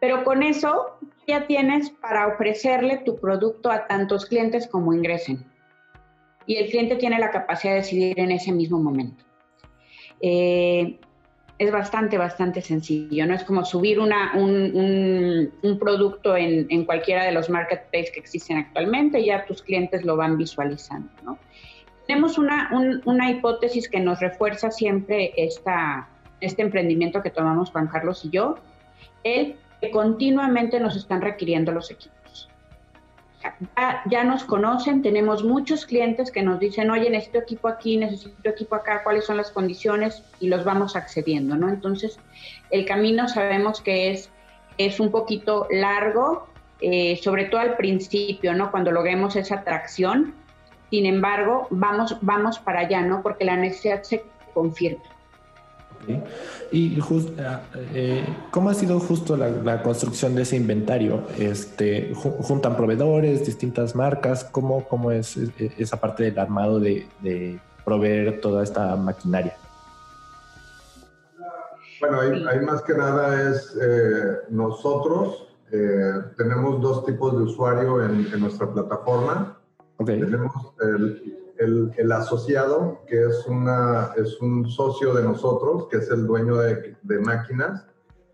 Pero 0.00 0.24
con 0.24 0.42
eso 0.42 0.98
ya 1.26 1.46
tienes 1.46 1.90
para 1.90 2.28
ofrecerle 2.28 2.98
tu 2.98 3.18
producto 3.18 3.70
a 3.70 3.86
tantos 3.86 4.26
clientes 4.26 4.68
como 4.68 4.92
ingresen. 4.92 5.44
Y 6.46 6.56
el 6.56 6.70
cliente 6.70 6.96
tiene 6.96 7.18
la 7.18 7.30
capacidad 7.30 7.72
de 7.72 7.80
decidir 7.80 8.20
en 8.20 8.30
ese 8.30 8.52
mismo 8.52 8.78
momento. 8.78 9.24
Eh, 10.20 10.98
es 11.58 11.72
bastante, 11.72 12.18
bastante 12.18 12.60
sencillo, 12.60 13.26
¿no? 13.26 13.34
Es 13.34 13.44
como 13.44 13.64
subir 13.64 13.98
una, 13.98 14.32
un, 14.34 15.50
un, 15.62 15.78
producto 15.78 16.36
en, 16.36 16.66
en, 16.68 16.84
cualquiera 16.84 17.24
de 17.24 17.32
los 17.32 17.48
marketplaces 17.48 18.10
que 18.10 18.20
existen 18.20 18.58
actualmente 18.58 19.20
y 19.20 19.26
ya 19.26 19.46
tus 19.46 19.62
clientes 19.62 20.04
lo 20.04 20.16
van 20.16 20.36
visualizando, 20.36 21.08
¿no? 21.24 21.38
Tenemos 22.06 22.38
una, 22.38 22.70
una 23.04 23.30
hipótesis 23.30 23.88
que 23.88 23.98
nos 23.98 24.20
refuerza 24.20 24.70
siempre 24.70 25.32
esta, 25.36 26.08
este 26.40 26.62
emprendimiento 26.62 27.22
que 27.22 27.30
tomamos 27.30 27.70
Juan 27.70 27.88
Carlos 27.88 28.24
y 28.24 28.30
yo, 28.30 28.56
el 29.24 29.56
que 29.80 29.90
continuamente 29.90 30.78
nos 30.78 30.94
están 30.94 31.20
requiriendo 31.20 31.72
los 31.72 31.90
equipos 31.90 32.15
ya, 34.10 34.24
nos 34.24 34.44
conocen, 34.44 35.02
tenemos 35.02 35.44
muchos 35.44 35.86
clientes 35.86 36.30
que 36.30 36.42
nos 36.42 36.58
dicen, 36.58 36.90
oye, 36.90 37.10
necesito 37.10 37.38
equipo 37.38 37.68
aquí, 37.68 37.96
necesito 37.96 38.48
equipo 38.48 38.74
acá, 38.74 39.02
cuáles 39.02 39.24
son 39.24 39.36
las 39.36 39.50
condiciones 39.50 40.22
y 40.40 40.48
los 40.48 40.64
vamos 40.64 40.96
accediendo, 40.96 41.56
¿no? 41.56 41.68
Entonces, 41.68 42.18
el 42.70 42.84
camino 42.84 43.28
sabemos 43.28 43.80
que 43.80 44.10
es, 44.10 44.30
es 44.78 45.00
un 45.00 45.10
poquito 45.10 45.66
largo, 45.70 46.48
eh, 46.80 47.18
sobre 47.22 47.46
todo 47.46 47.60
al 47.60 47.76
principio, 47.76 48.54
¿no? 48.54 48.70
Cuando 48.70 48.90
logremos 48.90 49.36
esa 49.36 49.56
atracción, 49.56 50.34
sin 50.90 51.06
embargo, 51.06 51.66
vamos, 51.70 52.16
vamos 52.20 52.58
para 52.58 52.80
allá, 52.80 53.02
¿no? 53.02 53.22
Porque 53.22 53.44
la 53.44 53.56
necesidad 53.56 54.02
se 54.02 54.24
confirma. 54.54 55.02
Y 56.72 56.98
eh, 56.98 57.58
eh, 57.94 58.36
¿cómo 58.50 58.70
ha 58.70 58.74
sido 58.74 58.98
justo 58.98 59.36
la, 59.36 59.82
construcción 59.82 60.34
de 60.34 60.42
ese 60.42 60.56
inventario? 60.56 61.22
Este, 61.38 62.12
¿Juntan 62.14 62.76
proveedores, 62.76 63.46
distintas 63.46 63.94
marcas? 63.94 64.44
¿Cómo, 64.44 64.84
cómo 64.88 65.12
es 65.12 65.36
esa 65.78 66.00
parte 66.00 66.24
del 66.24 66.38
armado 66.38 66.80
de, 66.80 67.60
proveer 67.84 68.40
toda 68.40 68.64
esta 68.64 68.96
maquinaria? 68.96 69.56
Bueno, 72.00 72.20
ahí, 72.20 72.60
más 72.60 72.82
que 72.82 72.94
nada 72.94 73.50
es 73.50 73.76
eh, 73.80 74.38
nosotros 74.50 75.42
tenemos 76.36 76.80
dos 76.80 77.04
tipos 77.04 77.36
de 77.36 77.42
usuario 77.42 78.02
en, 78.02 78.26
en 78.32 78.40
nuestra 78.40 78.72
plataforma. 78.72 79.58
Tenemos 79.98 80.52
el, 80.80 81.45
el, 81.58 82.12
asociado, 82.12 83.02
que 83.06 83.24
es, 83.24 83.46
una, 83.46 84.12
es 84.16 84.40
un 84.40 84.68
socio 84.68 85.14
de 85.14 85.22
nosotros, 85.22 85.88
que 85.90 85.98
es 85.98 86.10
el 86.10 86.26
dueño 86.26 86.56
de, 86.56 87.18
máquinas, 87.20 87.86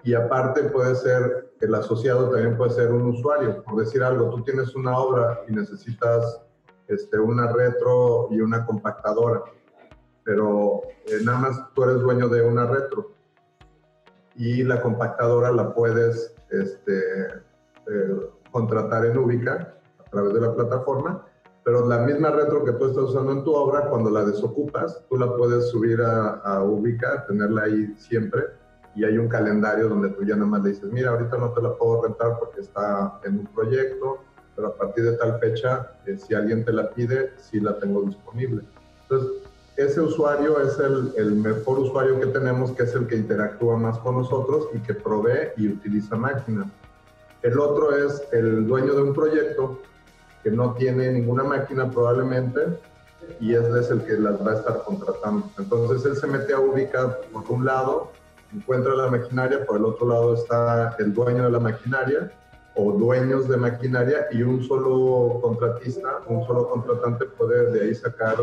y 0.04 0.14
aparte 0.14 0.64
puede 0.64 0.94
ser, 0.96 1.52
el 1.60 1.74
asociado 1.74 2.30
también 2.30 2.56
puede 2.56 2.72
ser 2.72 2.90
un 2.92 3.02
usuario. 3.02 3.62
Por 3.62 3.76
decir 3.76 4.02
algo, 4.02 4.30
tú 4.30 4.42
tienes 4.42 4.74
una 4.74 4.98
obra 4.98 5.40
y 5.48 5.52
necesitas 5.52 6.42
este, 6.88 7.18
una 7.18 7.52
retro 7.52 8.28
y 8.30 8.40
una 8.40 8.66
compactadora, 8.66 9.42
pero 10.24 10.82
eh, 11.06 11.20
nada 11.24 11.38
más 11.38 11.74
tú 11.74 11.84
eres 11.84 12.00
dueño 12.00 12.28
de 12.28 12.42
una 12.42 12.66
retro. 12.66 13.12
Y 14.34 14.64
la 14.64 14.80
compactadora 14.80 15.52
la 15.52 15.72
puedes 15.72 16.34
este, 16.50 16.98
eh, 17.86 18.30
contratar 18.50 19.06
en 19.06 19.18
Ubica 19.18 19.74
a 20.00 20.10
través 20.10 20.34
de 20.34 20.40
la 20.40 20.54
plataforma 20.54 21.26
pero 21.64 21.86
la 21.86 21.98
misma 21.98 22.30
retro 22.30 22.64
que 22.64 22.72
tú 22.72 22.86
estás 22.86 23.04
usando 23.04 23.32
en 23.32 23.44
tu 23.44 23.52
obra, 23.54 23.88
cuando 23.88 24.10
la 24.10 24.24
desocupas, 24.24 25.02
tú 25.08 25.16
la 25.16 25.34
puedes 25.36 25.68
subir 25.68 26.00
a, 26.02 26.34
a 26.38 26.64
Ubica, 26.64 27.24
tenerla 27.26 27.62
ahí 27.62 27.94
siempre, 27.98 28.42
y 28.94 29.04
hay 29.04 29.16
un 29.16 29.28
calendario 29.28 29.88
donde 29.88 30.10
tú 30.10 30.24
ya 30.24 30.34
nada 30.34 30.46
más 30.46 30.62
le 30.62 30.70
dices, 30.70 30.90
mira, 30.92 31.10
ahorita 31.10 31.38
no 31.38 31.52
te 31.52 31.62
la 31.62 31.74
puedo 31.74 32.02
rentar 32.02 32.38
porque 32.38 32.60
está 32.60 33.20
en 33.24 33.38
un 33.40 33.46
proyecto, 33.46 34.18
pero 34.54 34.68
a 34.68 34.76
partir 34.76 35.04
de 35.04 35.16
tal 35.16 35.38
fecha, 35.38 35.92
eh, 36.06 36.18
si 36.18 36.34
alguien 36.34 36.64
te 36.64 36.72
la 36.72 36.90
pide, 36.90 37.32
sí 37.38 37.60
la 37.60 37.78
tengo 37.78 38.02
disponible. 38.02 38.62
Entonces, 39.02 39.30
ese 39.76 40.00
usuario 40.00 40.60
es 40.60 40.78
el, 40.78 41.12
el, 41.16 41.34
mejor 41.36 41.78
usuario 41.78 42.20
que 42.20 42.26
tenemos, 42.26 42.72
que 42.72 42.82
es 42.82 42.94
el 42.94 43.06
que 43.06 43.16
interactúa 43.16 43.78
más 43.78 43.98
con 44.00 44.16
nosotros 44.16 44.68
y 44.74 44.80
que 44.80 44.92
provee 44.92 45.52
y 45.56 45.68
utiliza 45.68 46.16
máquinas. 46.16 46.66
El 47.42 47.58
otro 47.58 47.96
es 47.96 48.22
el 48.32 48.66
dueño 48.66 48.92
de 48.92 49.02
un 49.02 49.14
proyecto 49.14 49.78
que 50.42 50.50
no 50.50 50.74
tiene 50.74 51.12
ninguna 51.12 51.44
máquina 51.44 51.90
probablemente 51.90 52.60
y 53.40 53.54
él 53.54 53.76
es 53.76 53.90
el 53.90 54.04
que 54.04 54.14
las 54.14 54.44
va 54.44 54.52
a 54.52 54.54
estar 54.56 54.82
contratando. 54.84 55.48
Entonces 55.58 56.04
él 56.04 56.16
se 56.16 56.26
mete 56.26 56.52
a 56.52 56.60
ubicar 56.60 57.20
por 57.32 57.44
un 57.50 57.64
lado 57.64 58.10
encuentra 58.54 58.94
la 58.94 59.10
maquinaria, 59.10 59.64
por 59.64 59.78
el 59.78 59.84
otro 59.84 60.08
lado 60.08 60.34
está 60.34 60.94
el 60.98 61.12
dueño 61.12 61.44
de 61.44 61.50
la 61.50 61.60
maquinaria 61.60 62.32
o 62.74 62.92
dueños 62.92 63.48
de 63.48 63.56
maquinaria 63.56 64.26
y 64.30 64.42
un 64.42 64.62
solo 64.62 65.40
contratista, 65.40 66.20
un 66.26 66.46
solo 66.46 66.68
contratante 66.68 67.26
puede 67.26 67.70
de 67.70 67.82
ahí 67.82 67.94
sacar 67.94 68.36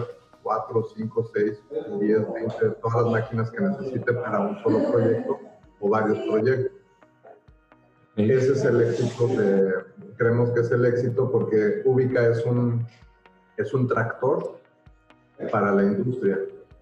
4, 0.43 0.87
5, 0.95 1.31
6, 1.33 1.59
10, 1.99 2.33
20, 2.33 2.69
todas 2.81 3.03
las 3.03 3.11
máquinas 3.11 3.51
que 3.51 3.61
necesite 3.61 4.13
para 4.13 4.39
un 4.39 4.61
solo 4.63 4.91
proyecto 4.91 5.39
o 5.79 5.89
varios 5.89 6.17
proyectos. 6.27 6.71
Ese 8.15 8.51
es 8.51 8.65
el 8.65 8.81
éxito, 8.81 9.27
de, 9.27 9.73
creemos 10.19 10.51
que 10.51 10.59
es 10.59 10.71
el 10.71 10.85
éxito 10.85 11.31
porque 11.31 11.81
Ubica 11.85 12.27
es 12.27 12.45
un, 12.45 12.85
es 13.55 13.73
un 13.73 13.87
tractor 13.87 14.59
para 15.49 15.71
la 15.73 15.83
industria. 15.83 16.37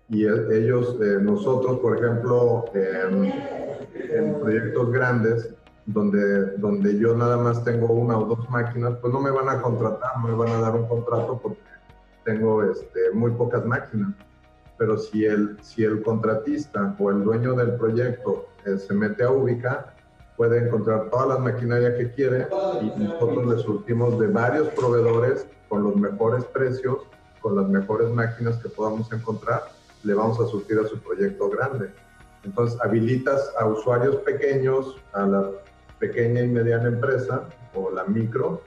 Y 0.10 0.26
ellos, 0.26 0.98
eh, 1.02 1.20
nosotros, 1.22 1.80
por 1.80 1.98
ejemplo, 1.98 2.66
en 2.74 4.40
proyectos 4.40 4.92
grandes, 4.92 5.54
donde, 5.86 6.58
donde 6.58 6.98
yo 6.98 7.16
nada 7.16 7.38
más 7.38 7.64
tengo 7.64 7.94
una 7.94 8.18
o 8.18 8.26
dos 8.26 8.50
máquinas, 8.50 8.98
pues 9.02 9.14
no 9.14 9.22
me 9.22 9.30
van 9.30 9.50
a 9.50 9.62
contratar, 9.62 10.18
no 10.20 10.30
me 10.30 10.36
van 10.36 10.50
a 10.50 10.60
dar 10.60 10.76
un 10.76 10.88
contrato 10.88 11.40
porque 11.42 11.62
tengo 12.26 12.64
este, 12.64 13.12
muy 13.14 13.32
pocas 13.32 13.64
máquinas. 13.66 14.14
Pero 14.80 14.98
si 14.98 15.26
el, 15.26 15.58
si 15.62 15.84
el 15.84 16.02
contratista 16.02 16.96
o 16.98 17.12
el 17.12 17.24
dueño 17.24 17.54
del 17.54 17.76
proyecto 17.76 18.48
eh, 18.66 18.78
se 18.78 18.94
mete 18.94 19.24
a 19.24 19.32
Ubica, 19.32 19.94
puede 20.38 20.60
encontrar 20.60 21.10
todas 21.10 21.28
las 21.30 21.40
maquinarias 21.40 21.96
que 21.96 22.12
quiere 22.12 22.48
y 22.82 23.00
nosotros 23.00 23.46
le 23.48 23.62
surtimos 23.64 24.20
de 24.20 24.28
varios 24.28 24.68
proveedores 24.70 25.48
con 25.68 25.84
los 25.84 25.96
mejores 25.96 26.46
precios, 26.46 27.00
con 27.42 27.56
las 27.56 27.68
mejores 27.68 28.10
máquinas 28.12 28.58
que 28.58 28.70
podamos 28.70 29.12
encontrar, 29.12 29.64
le 30.04 30.14
vamos 30.14 30.40
a 30.40 30.46
surtir 30.46 30.80
a 30.80 30.88
su 30.88 31.00
proyecto 31.00 31.50
grande. 31.50 31.90
Entonces 32.44 32.80
habilitas 32.82 33.52
a 33.60 33.66
usuarios 33.66 34.18
pequeños, 34.18 34.96
a 35.14 35.26
la 35.26 35.50
pequeña 36.00 36.42
y 36.42 36.48
mediana 36.48 36.88
empresa 36.88 37.44
o 37.74 37.90
la 37.90 38.06
micro, 38.06 38.62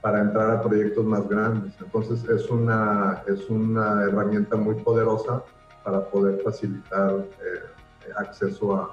para 0.00 0.20
entrar 0.20 0.50
a 0.50 0.62
proyectos 0.62 1.04
más 1.04 1.28
grandes. 1.28 1.74
Entonces 1.80 2.24
es 2.28 2.48
una, 2.48 3.22
es 3.26 3.50
una 3.50 4.04
herramienta 4.04 4.56
muy 4.56 4.76
poderosa 4.76 5.42
para 5.82 6.08
poder 6.08 6.40
facilitar 6.42 7.26
eh, 7.40 8.12
acceso 8.16 8.76
a, 8.76 8.92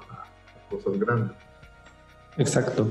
cosas 0.68 0.98
grandes. 0.98 1.36
Exacto. 2.38 2.88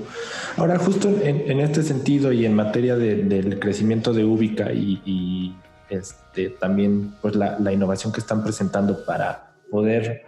Ahora, 0.58 0.78
justo 0.80 1.10
en, 1.22 1.60
este 1.60 1.84
sentido 1.84 2.32
y 2.32 2.46
en 2.46 2.56
materia 2.56 2.96
del 2.96 3.60
crecimiento 3.60 4.14
de 4.14 4.24
Ubica 4.24 4.72
y, 4.74 5.56
este, 5.90 6.50
también 6.50 7.14
pues, 7.22 7.36
la, 7.36 7.60
la, 7.60 7.72
innovación 7.72 8.12
que 8.12 8.20
están 8.20 8.44
presentando 8.44 9.06
para 9.06 9.54
poder 9.70 10.24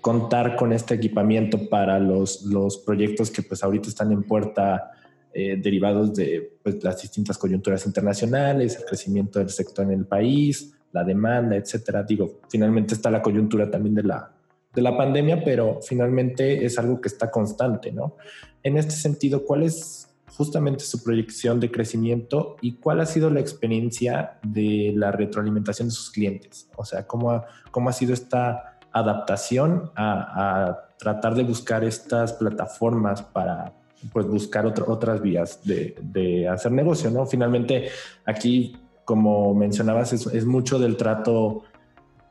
contar 0.00 0.56
con 0.56 0.72
este 0.72 0.94
equipamiento 0.94 1.68
para 1.68 1.98
los, 1.98 2.42
los 2.42 2.78
proyectos 2.78 3.30
que 3.30 3.42
pues 3.42 3.62
ahorita 3.64 3.88
están 3.88 4.12
en 4.12 4.22
puerta 4.22 4.92
eh, 5.32 5.56
derivados 5.60 6.14
de 6.14 6.58
pues, 6.62 6.82
las 6.82 7.00
distintas 7.00 7.38
coyunturas 7.38 7.86
internacionales, 7.86 8.76
el 8.76 8.84
crecimiento 8.84 9.38
del 9.38 9.50
sector 9.50 9.84
en 9.84 9.92
el 9.92 10.06
país, 10.06 10.74
la 10.92 11.04
demanda, 11.04 11.56
etcétera. 11.56 12.02
Digo, 12.02 12.40
finalmente 12.48 12.94
está 12.94 13.10
la 13.10 13.22
coyuntura 13.22 13.70
también 13.70 13.94
de 13.94 14.02
la, 14.02 14.32
de 14.74 14.82
la 14.82 14.96
pandemia, 14.96 15.42
pero 15.44 15.80
finalmente 15.82 16.64
es 16.64 16.78
algo 16.78 17.00
que 17.00 17.08
está 17.08 17.30
constante, 17.30 17.92
¿no? 17.92 18.16
En 18.62 18.76
este 18.76 18.92
sentido, 18.92 19.44
¿cuál 19.44 19.62
es 19.62 20.08
justamente 20.36 20.84
su 20.84 21.02
proyección 21.02 21.58
de 21.60 21.70
crecimiento 21.70 22.56
y 22.60 22.74
cuál 22.74 23.00
ha 23.00 23.06
sido 23.06 23.30
la 23.30 23.40
experiencia 23.40 24.38
de 24.42 24.92
la 24.94 25.10
retroalimentación 25.10 25.88
de 25.88 25.94
sus 25.94 26.10
clientes? 26.10 26.68
O 26.76 26.84
sea, 26.84 27.06
¿cómo 27.06 27.32
ha, 27.32 27.46
cómo 27.70 27.88
ha 27.88 27.92
sido 27.92 28.14
esta 28.14 28.78
adaptación 28.92 29.90
a, 29.96 30.86
tratar 30.98 31.34
de 31.34 31.44
buscar 31.44 31.82
estas 31.82 32.34
plataformas 32.34 33.22
para, 33.22 33.72
pues 34.12 34.26
buscar 34.26 34.66
otras 34.66 35.22
vías 35.22 35.60
de, 35.64 36.46
hacer 36.46 36.72
negocio, 36.72 37.10
¿no? 37.10 37.24
Finalmente, 37.24 37.88
aquí, 38.26 38.76
como 39.06 39.54
mencionabas, 39.54 40.12
es, 40.12 40.44
mucho 40.44 40.78
del 40.78 40.98
trato 40.98 41.62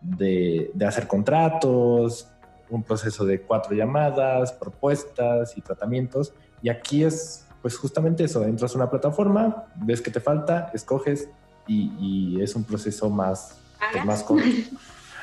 de, 0.02 0.72
hacer 0.86 1.08
contratos, 1.08 2.28
un 2.70 2.84
proceso 2.84 3.26
de 3.26 3.42
cuatro 3.42 3.76
llamadas, 3.76 4.52
propuestas 4.54 5.58
y 5.58 5.62
tratamientos. 5.62 6.34
Y 6.62 6.70
aquí 6.70 7.04
es, 7.04 7.46
pues 7.62 7.78
justamente 7.78 8.24
eso, 8.24 8.44
entras 8.44 8.74
a 8.74 8.78
una 8.78 8.90
plataforma, 8.90 9.66
ves 9.76 10.02
que 10.02 10.12
te 10.12 10.20
falta, 10.20 10.72
escoges 10.74 11.30
y, 11.68 12.42
es 12.42 12.56
un 12.56 12.64
proceso 12.64 13.10
más, 13.10 13.60
pues, 13.92 14.06
más 14.06 14.24
corto, 14.24 14.48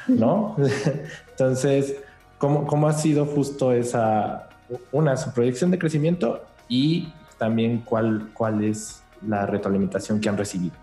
¿no? 0.07 0.57
Entonces, 1.31 1.97
¿cómo, 2.39 2.67
¿cómo 2.67 2.89
ha 2.89 2.93
sido 2.93 3.27
justo 3.27 3.73
esa, 3.73 4.49
una, 4.93 5.17
su 5.17 5.33
proyección 5.33 5.71
de 5.71 5.79
crecimiento 5.79 6.45
y 6.69 7.13
también 7.39 7.81
cuál, 7.81 8.31
cuál 8.33 8.65
es 8.65 9.03
la 9.27 9.47
retroalimentación 9.47 10.21
que 10.21 10.29
han 10.29 10.37
recibido. 10.37 10.75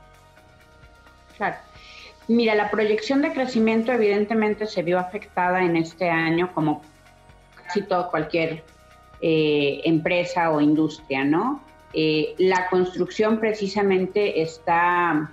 Claro. 1.37 1.57
Mira, 2.27 2.55
la 2.55 2.71
proyección 2.71 3.21
de 3.21 3.33
crecimiento 3.33 3.91
evidentemente 3.91 4.65
se 4.65 4.81
vio 4.81 4.97
afectada 4.97 5.63
en 5.63 5.75
este 5.75 6.09
año 6.09 6.53
como 6.53 6.81
casi 7.55 7.81
todo 7.81 8.09
cualquier 8.09 8.63
eh, 9.21 9.81
empresa 9.83 10.51
o 10.51 10.61
industria, 10.61 11.25
¿no? 11.25 11.61
Eh, 11.93 12.33
la 12.37 12.69
construcción 12.69 13.39
precisamente 13.39 14.41
está, 14.41 15.31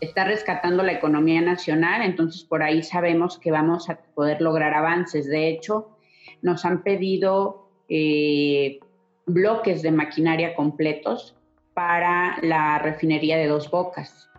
está 0.00 0.24
rescatando 0.24 0.82
la 0.82 0.92
economía 0.92 1.40
nacional, 1.40 2.02
entonces 2.02 2.44
por 2.44 2.62
ahí 2.62 2.82
sabemos 2.82 3.38
que 3.38 3.50
vamos 3.50 3.88
a 3.88 3.98
poder 4.14 4.42
lograr 4.42 4.74
avances. 4.74 5.26
De 5.26 5.48
hecho, 5.48 5.96
nos 6.42 6.64
han 6.64 6.82
pedido 6.82 7.68
eh, 7.88 8.80
bloques 9.26 9.80
de 9.82 9.92
maquinaria 9.92 10.54
completos 10.54 11.36
para 11.72 12.36
la 12.42 12.78
refinería 12.78 13.38
de 13.38 13.46
Dos 13.46 13.70
Bocas. 13.70 14.31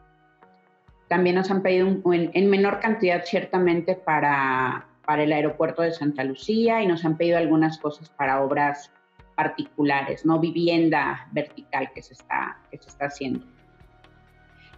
También 1.07 1.35
nos 1.35 1.51
han 1.51 1.61
pedido 1.61 1.87
en, 2.13 2.49
menor 2.49 2.79
cantidad 2.79 3.23
ciertamente 3.25 3.95
para, 3.95 4.85
para 5.05 5.23
el 5.23 5.31
aeropuerto 5.31 5.81
de 5.81 5.91
Santa 5.91 6.23
Lucía 6.23 6.81
y 6.81 6.87
nos 6.87 7.05
han 7.05 7.17
pedido 7.17 7.37
algunas 7.37 7.77
cosas 7.77 8.09
para 8.09 8.41
obras 8.41 8.91
particulares, 9.35 10.25
no 10.25 10.39
vivienda 10.39 11.27
vertical 11.31 11.91
que 11.93 12.01
se 12.01 12.13
está, 12.13 12.57
que 12.71 12.77
se 12.77 12.89
está 12.89 13.05
haciendo. 13.05 13.45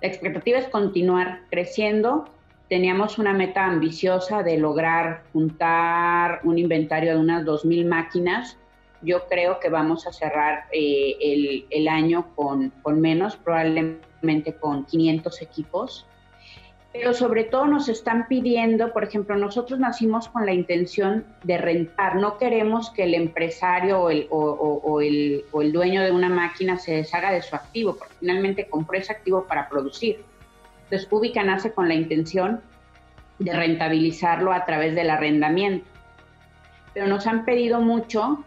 La 0.02 0.08
expectativa 0.08 0.60
es 0.60 0.68
continuar 0.68 1.42
creciendo 1.50 2.26
teníamos 2.70 3.20
una 3.20 3.34
meta 3.34 3.66
ambiciosa 3.66 4.44
de 4.44 4.58
lograr 4.58 5.24
juntar 5.34 6.42
un 6.44 6.58
inventario 6.58 7.14
de 7.14 7.20
unas 7.20 7.46
2.000 7.46 7.86
máquinas. 7.86 8.58
Yo 9.02 9.28
creo 9.28 9.60
que 9.60 9.70
vamos 9.70 10.08
a 10.08 10.14
cerrar 10.14 10.66
eh, 10.72 11.16
el, 11.22 11.66
el, 11.70 11.88
año 11.88 12.34
con, 12.36 12.72
con 12.82 13.02
menos, 13.02 13.36
probablemente 13.36 14.56
con 14.60 14.86
500 14.86 15.42
equipos 15.42 16.08
pero 16.98 17.14
sobre 17.14 17.44
todo 17.44 17.68
nos 17.68 17.90
están 17.90 18.28
pidiendo, 18.28 18.94
por 18.94 19.04
ejemplo, 19.04 19.36
nosotros 19.36 19.80
nacimos 19.80 20.30
con 20.30 20.46
la 20.46 20.54
intención 20.54 21.26
de 21.44 21.58
rentar, 21.58 22.16
no 22.16 22.38
queremos 22.38 22.90
que 22.92 23.04
el 23.04 23.14
empresario 23.14 24.00
o 24.00 24.10
el, 24.10 24.28
o, 24.30 24.38
o 24.40 25.02
el, 25.02 25.44
dueño 25.74 26.02
de 26.04 26.12
una 26.12 26.30
máquina 26.30 26.78
se 26.78 26.96
deshaga 26.96 27.32
de 27.32 27.42
su 27.42 27.56
activo, 27.56 27.98
porque 27.98 28.14
finalmente 28.22 28.68
compró 28.68 28.98
ese 28.98 29.12
activo 29.12 29.46
para 29.46 29.68
producir. 29.68 30.24
Entonces, 30.86 31.08
Ubica 31.12 31.44
nace 31.44 31.74
con 31.74 31.90
la 31.90 31.96
intención 31.96 32.62
de 33.40 33.52
rentabilizarlo 33.52 34.54
a 34.54 34.66
través 34.66 34.96
del 34.96 35.10
arrendamiento. 35.10 35.86
Pero 36.94 37.08
nos 37.08 37.28
han 37.28 37.44
pedido 37.44 37.82
mucho, 37.82 38.46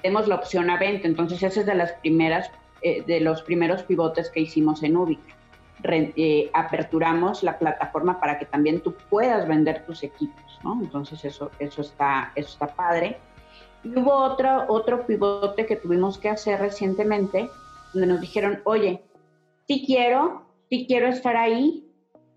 tenemos 0.00 0.28
la 0.28 0.36
opción 0.36 0.70
a 0.70 0.78
venta, 0.78 1.06
entonces 1.06 1.42
ese 1.42 1.60
es 1.60 1.66
de 1.66 1.74
las 1.74 1.92
primeras, 1.92 2.50
eh, 2.80 3.02
de 3.06 3.20
los 3.20 3.42
primeros 3.42 3.82
pivotes 3.82 4.30
que 4.30 4.40
hicimos 4.40 4.82
en 4.82 4.96
Ubica. 4.96 5.35
Eh, 5.84 6.50
aperturamos 6.54 7.42
la 7.42 7.58
plataforma 7.58 8.18
para 8.18 8.38
que 8.38 8.46
también 8.46 8.80
tú 8.80 8.94
puedas 9.10 9.46
vender 9.46 9.84
tus 9.84 10.02
equipos, 10.02 10.58
¿no? 10.64 10.80
Entonces 10.82 11.24
eso, 11.24 11.50
eso, 11.58 11.82
está, 11.82 12.32
eso 12.34 12.48
está 12.48 12.68
padre. 12.68 13.18
Y 13.84 13.90
hubo 13.98 14.12
otro, 14.12 14.64
otro 14.68 15.06
pivote 15.06 15.66
que 15.66 15.76
tuvimos 15.76 16.18
que 16.18 16.30
hacer 16.30 16.60
recientemente, 16.60 17.50
donde 17.92 18.08
nos 18.08 18.20
dijeron, 18.20 18.60
oye, 18.64 19.02
sí 19.68 19.84
quiero, 19.86 20.46
sí 20.70 20.86
quiero 20.88 21.08
estar 21.08 21.36
ahí, 21.36 21.86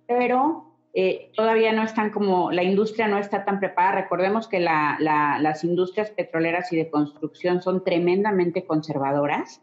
pero 0.06 0.70
eh, 0.94 1.32
todavía 1.36 1.72
no 1.72 1.84
están 1.84 2.10
como, 2.10 2.52
la 2.52 2.64
industria 2.64 3.08
no 3.08 3.18
está 3.18 3.46
tan 3.46 3.60
preparada. 3.60 4.02
Recordemos 4.02 4.48
que 4.48 4.60
las 4.60 5.64
industrias 5.64 6.12
petroleras 6.12 6.74
y 6.74 6.78
de 6.78 6.90
construcción 6.90 7.62
son 7.62 7.84
tremendamente 7.84 8.66
conservadoras. 8.66 9.62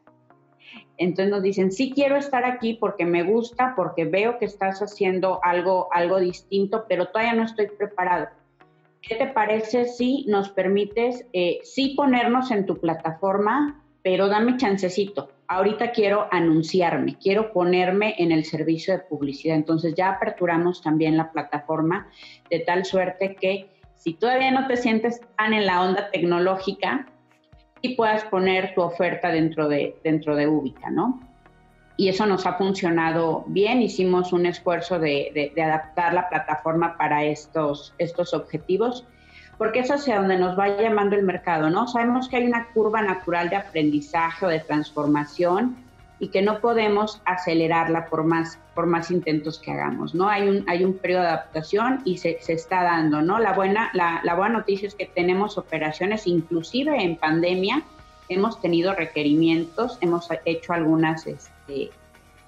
Entonces 0.98 1.30
nos 1.30 1.42
dicen, 1.42 1.72
sí 1.72 1.92
quiero 1.94 2.16
estar 2.16 2.44
aquí 2.44 2.74
porque 2.74 3.04
me 3.04 3.22
gusta, 3.22 3.74
porque 3.76 4.04
veo 4.04 4.38
que 4.38 4.46
estás 4.46 4.80
haciendo 4.80 5.40
algo, 5.42 5.88
algo 5.92 6.18
distinto, 6.18 6.86
pero 6.88 7.06
todavía 7.06 7.34
no 7.34 7.44
estoy 7.44 7.68
preparado. 7.68 8.28
¿Qué 9.02 9.14
te 9.14 9.26
parece 9.26 9.84
si 9.84 10.24
nos 10.26 10.48
permites, 10.48 11.26
eh, 11.32 11.60
sí 11.62 11.94
ponernos 11.96 12.50
en 12.50 12.66
tu 12.66 12.78
plataforma, 12.78 13.82
pero 14.02 14.28
dame 14.28 14.56
chancecito? 14.56 15.30
ahorita 15.48 15.92
quiero 15.92 16.26
anunciarme, 16.30 17.16
quiero 17.18 17.52
ponerme 17.52 18.14
en 18.18 18.32
el 18.32 18.44
servicio 18.44 18.94
de 18.94 19.04
publicidad. 19.04 19.56
Entonces 19.56 19.94
ya 19.94 20.10
aperturamos 20.10 20.82
también 20.82 21.16
la 21.16 21.30
plataforma 21.32 22.08
de 22.50 22.60
tal 22.60 22.84
suerte 22.84 23.36
que 23.36 23.70
si 23.94 24.14
todavía 24.14 24.50
no 24.50 24.66
te 24.66 24.76
sientes 24.76 25.20
tan 25.36 25.52
en 25.52 25.66
la 25.66 25.82
onda 25.82 26.10
tecnológica, 26.10 27.06
y 27.86 27.94
puedas 27.94 28.24
poner 28.24 28.74
tu 28.74 28.82
oferta 28.82 29.28
dentro 29.28 29.68
de, 29.68 29.96
dentro 30.04 30.36
de 30.36 30.46
Ubica, 30.46 30.90
¿no? 30.90 31.20
Y 31.96 32.08
eso 32.08 32.26
nos 32.26 32.44
ha 32.44 32.54
funcionado 32.54 33.44
bien, 33.46 33.80
hicimos 33.80 34.32
un 34.32 34.44
esfuerzo 34.44 34.98
de, 34.98 35.52
de, 35.54 35.62
adaptar 35.62 36.12
la 36.12 36.28
plataforma 36.28 36.98
para 36.98 37.24
estos, 37.24 37.94
estos 37.96 38.34
objetivos, 38.34 39.06
porque 39.56 39.78
es 39.78 39.90
hacia 39.90 40.18
donde 40.18 40.36
nos 40.36 40.58
va 40.58 40.68
llamando 40.68 41.16
el 41.16 41.22
mercado, 41.22 41.70
¿no? 41.70 41.88
Sabemos 41.88 42.28
que 42.28 42.36
hay 42.36 42.46
una 42.46 42.68
curva 42.74 43.00
natural 43.00 43.48
de 43.48 43.56
aprendizaje 43.56 44.44
o 44.44 44.48
de 44.50 44.60
transformación 44.60 45.85
y 46.18 46.28
que 46.28 46.40
no 46.40 46.60
podemos 46.60 47.20
acelerarla 47.24 48.06
por 48.06 48.24
más, 48.24 48.58
por 48.74 48.86
más 48.86 49.10
intentos 49.10 49.58
que 49.58 49.72
hagamos, 49.72 50.14
¿no? 50.14 50.28
Hay 50.28 50.48
un, 50.48 50.64
hay 50.68 50.84
un 50.84 50.94
periodo 50.94 51.22
de 51.22 51.28
adaptación 51.28 52.00
y 52.04 52.18
se, 52.18 52.38
se 52.40 52.54
está 52.54 52.82
dando, 52.82 53.20
¿no? 53.20 53.38
La 53.38 53.52
buena, 53.52 53.90
la, 53.92 54.20
la, 54.24 54.34
buena 54.34 54.58
noticia 54.58 54.88
es 54.88 54.94
que 54.94 55.06
tenemos 55.06 55.58
operaciones, 55.58 56.26
inclusive 56.26 57.02
en 57.02 57.16
pandemia, 57.16 57.82
hemos 58.28 58.60
tenido 58.60 58.94
requerimientos, 58.94 59.98
hemos 60.00 60.28
hecho 60.46 60.72
algunas 60.72 61.26
este, 61.26 61.90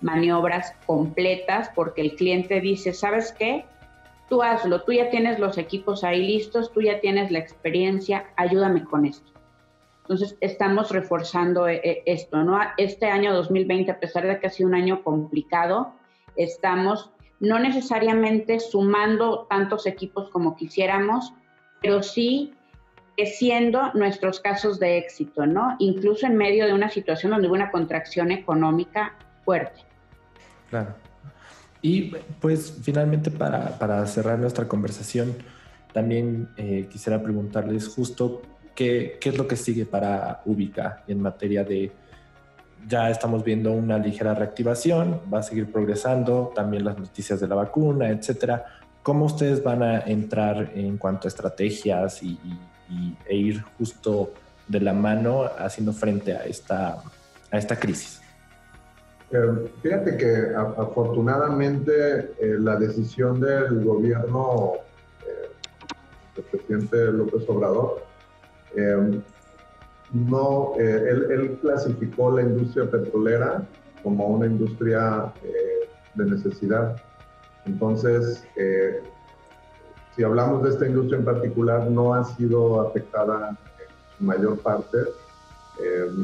maniobras 0.01 0.73
completas 0.87 1.71
porque 1.75 2.01
el 2.01 2.17
cliente 2.17 2.61
dice, 2.61 2.95
¿sabes 2.95 3.33
qué? 3.39 3.67
Tú 4.31 4.43
hazlo, 4.43 4.83
tú 4.83 4.93
ya 4.93 5.11
tienes 5.11 5.39
los 5.39 5.59
equipos 5.59 6.05
ahí 6.05 6.27
listos, 6.27 6.73
tú 6.73 6.81
ya 6.81 7.01
tienes 7.01 7.31
la 7.31 7.39
experiencia, 7.39 8.27
ayúdame 8.37 8.85
con 8.85 9.05
esto. 9.05 9.38
Entonces, 10.09 10.39
estamos 10.41 10.91
reforzando 10.91 11.69
eh, 11.69 11.83
eh, 11.85 12.03
esto, 12.07 12.43
¿no? 12.43 12.59
Este 12.79 13.11
año 13.11 13.35
2020, 13.35 13.91
a 13.91 14.01
pesar 14.01 14.27
de 14.27 14.41
que 14.41 14.47
ha 14.47 14.51
sido 14.51 14.71
un 14.71 14.75
año 14.75 15.03
complicado, 15.05 15.93
estamos 16.35 17.11
no 17.41 17.59
necesariamente 17.59 18.59
sumando 18.59 19.47
tantos 19.51 19.85
equipos 19.85 20.31
como 20.31 20.57
quisiéramos, 20.57 21.35
pero 21.83 22.03
sí 22.03 22.55
creciendo 23.19 23.93
nuestros 23.93 24.41
casos 24.41 24.81
de 24.81 24.97
éxito, 24.97 25.45
¿no? 25.45 25.77
Incluso 25.79 26.27
en 26.27 26.39
medio 26.39 26.65
de 26.65 26.73
una 26.73 26.89
situación 26.89 27.33
donde 27.33 27.47
hubo 27.47 27.57
una 27.57 27.71
contracción 27.71 28.31
económica 28.31 29.15
fuerte. 29.45 29.81
Claro. 30.71 30.95
Y 31.83 32.13
pues 32.41 32.79
finalmente 32.83 33.31
para, 33.31 33.79
para 33.79 34.07
cerrar 34.07 34.39
nuestra 34.39 34.67
conversación, 34.67 35.35
también 35.93 36.49
eh, 36.57 36.89
quisiera 36.91 37.23
preguntarles 37.23 37.89
justo 37.89 38.41
¿Qué, 38.79 39.19
es 39.21 39.37
lo 39.37 39.49
que 39.49 39.57
sigue 39.57 39.87
para 39.87 40.41
Ubica 40.45 41.03
en 41.09 41.21
materia 41.21 41.65
de, 41.65 41.91
ya 42.87 43.11
estamos 43.11 43.43
viendo 43.43 43.73
una 43.73 43.99
ligera 43.99 44.35
reactivación, 44.35 45.21
va 45.35 45.41
a 45.41 45.43
seguir 45.43 45.73
progresando, 45.73 46.53
también 46.55 46.85
las 46.85 46.97
noticias 46.97 47.41
de 47.41 47.49
la 47.49 47.57
vacuna, 47.57 48.09
etcétera. 48.11 48.67
¿Cómo 49.03 49.25
ustedes 49.25 49.65
van 49.65 49.83
a 49.83 49.99
entrar 50.03 50.71
en 50.77 50.97
cuanto 50.97 51.27
a 51.27 51.29
estrategias 51.29 52.23
y, 52.23 52.39
e 53.27 53.35
ir 53.35 53.63
justo 53.77 54.33
de 54.69 54.79
la 54.79 54.93
mano 54.93 55.43
haciendo 55.59 55.93
frente 55.93 56.37
a 56.37 56.45
esta, 56.45 57.03
a 57.51 57.59
esta 57.59 57.75
crisis? 57.75 58.21
Eh, 59.33 59.73
fíjate 59.83 60.17
que 60.17 60.55
afortunadamente 60.55 62.31
eh, 62.39 62.57
la 62.61 62.77
decisión 62.77 63.41
del 63.41 63.83
gobierno 63.83 64.75
eh, 65.27 65.51
del 66.37 66.45
presidente 66.45 67.07
López 67.07 67.43
Obrador 67.49 68.08
Em, 68.75 69.23
no, 70.13 70.73
eh, 70.79 71.27
él, 71.31 71.59
clasificó 71.61 72.31
la 72.31 72.43
industria 72.43 72.91
petrolera 72.91 73.67
como 74.03 74.27
una 74.29 74.47
industria 74.47 75.33
eh, 75.45 75.89
de 76.15 76.25
necesidad. 76.25 76.97
Entonces, 77.67 78.47
eh, 78.57 79.03
si 80.17 80.23
hablamos 80.23 80.63
de 80.63 80.71
esta 80.71 80.87
industria 80.87 81.19
en 81.19 81.25
particular, 81.25 81.91
no 81.91 82.15
ha 82.15 82.25
sido 82.25 82.81
afectada 82.81 83.51
en 83.51 83.57
su 84.17 84.25
mayor 84.25 84.59
parte 84.61 84.99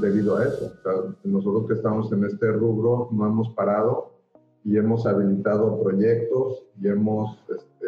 debido 0.00 0.36
a 0.36 0.46
eso. 0.46 0.72
nosotros 1.22 1.68
que 1.68 1.74
estamos 1.74 2.10
en 2.10 2.24
este 2.24 2.50
rubro 2.50 3.08
no 3.12 3.24
hemos 3.24 3.50
parado 3.50 4.10
y 4.64 4.76
hemos 4.76 5.06
habilitado 5.06 5.80
proyectos 5.80 6.64
y 6.80 6.88
hemos, 6.88 7.38
este, 7.48 7.86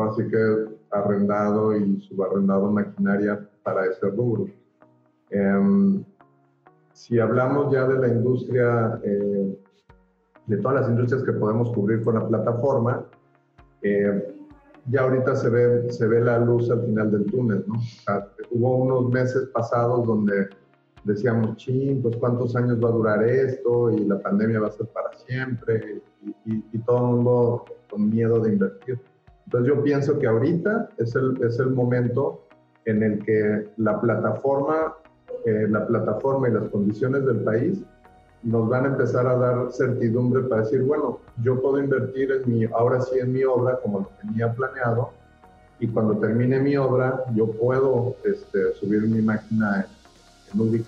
así 0.00 0.28
que, 0.28 0.66
arrendado 0.92 1.76
y 1.76 2.00
subarrendado 2.02 2.70
maquinaria 2.70 3.47
para 3.68 3.86
ese 3.86 4.06
rubro. 4.08 4.46
Em, 5.30 6.02
si 6.94 7.20
hablamos 7.20 7.70
ya 7.72 7.86
de 7.86 7.98
la 7.98 8.08
industria, 8.08 8.98
eh, 9.04 9.58
de 10.46 10.56
todas 10.56 10.80
las 10.80 10.90
industrias 10.90 11.22
que 11.22 11.32
podemos 11.32 11.70
cubrir 11.72 12.02
con 12.02 12.14
la 12.14 12.26
plataforma, 12.26 13.04
eh, 13.82 14.34
ya 14.86 15.02
ahorita 15.02 15.36
se 15.36 15.50
ve, 15.50 15.92
se 15.92 16.06
ve 16.06 16.22
la 16.22 16.38
luz 16.38 16.70
al 16.70 16.80
final 16.86 17.10
del 17.10 17.26
túnel, 17.26 17.62
¿no? 17.66 17.74
hubo 18.52 18.76
unos 18.78 19.10
meses 19.10 19.50
pasados 19.52 20.06
donde 20.06 20.48
decíamos, 21.04 21.56
ching, 21.56 22.00
pues 22.00 22.16
cuántos 22.16 22.56
años 22.56 22.82
va 22.82 22.88
a 22.88 22.92
durar 22.92 23.22
esto 23.22 23.90
y 23.90 24.06
la 24.06 24.18
pandemia 24.18 24.60
va 24.60 24.68
a 24.68 24.72
ser 24.72 24.86
para 24.86 25.12
siempre 25.12 26.00
y, 26.46 26.64
y 26.72 26.78
todo 26.86 26.98
el 26.98 27.16
mundo 27.16 27.64
con 27.90 28.08
miedo 28.08 28.40
de 28.40 28.52
invertir. 28.54 28.98
Entonces 29.44 29.68
yo 29.68 29.82
pienso 29.82 30.18
que 30.18 30.26
ahorita 30.26 30.88
es 30.96 31.14
el, 31.14 31.42
es 31.42 31.58
el 31.58 31.70
momento 31.70 32.47
en 32.84 33.02
el 33.02 33.24
que 33.24 33.68
la 33.76 34.00
plataforma, 34.00 34.94
eh, 35.44 35.66
la 35.68 35.86
plataforma 35.86 36.48
y 36.48 36.52
las 36.52 36.64
condiciones 36.70 37.24
del 37.26 37.40
país 37.40 37.80
nos 38.42 38.68
van 38.68 38.84
a 38.84 38.88
empezar 38.88 39.26
a 39.26 39.36
dar 39.36 39.72
certidumbre 39.72 40.42
para 40.44 40.62
decir, 40.62 40.82
bueno, 40.82 41.20
yo 41.42 41.60
puedo 41.60 41.78
invertir 41.78 42.30
en 42.30 42.50
mi, 42.50 42.64
ahora 42.64 43.00
sí 43.00 43.18
en 43.18 43.32
mi 43.32 43.44
obra 43.44 43.78
como 43.82 44.00
lo 44.00 44.10
tenía 44.20 44.52
planeado, 44.52 45.10
y 45.80 45.88
cuando 45.88 46.18
termine 46.18 46.60
mi 46.60 46.76
obra, 46.76 47.24
yo 47.34 47.50
puedo 47.52 48.16
este, 48.24 48.74
subir 48.74 49.02
mi 49.02 49.22
máquina 49.22 49.86
en, 50.54 50.60
en 50.60 50.84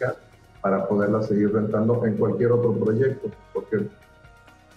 para 0.60 0.86
poderla 0.88 1.22
seguir 1.22 1.52
rentando 1.52 2.04
en 2.04 2.16
cualquier 2.16 2.52
otro 2.52 2.74
proyecto, 2.74 3.30
porque 3.52 3.88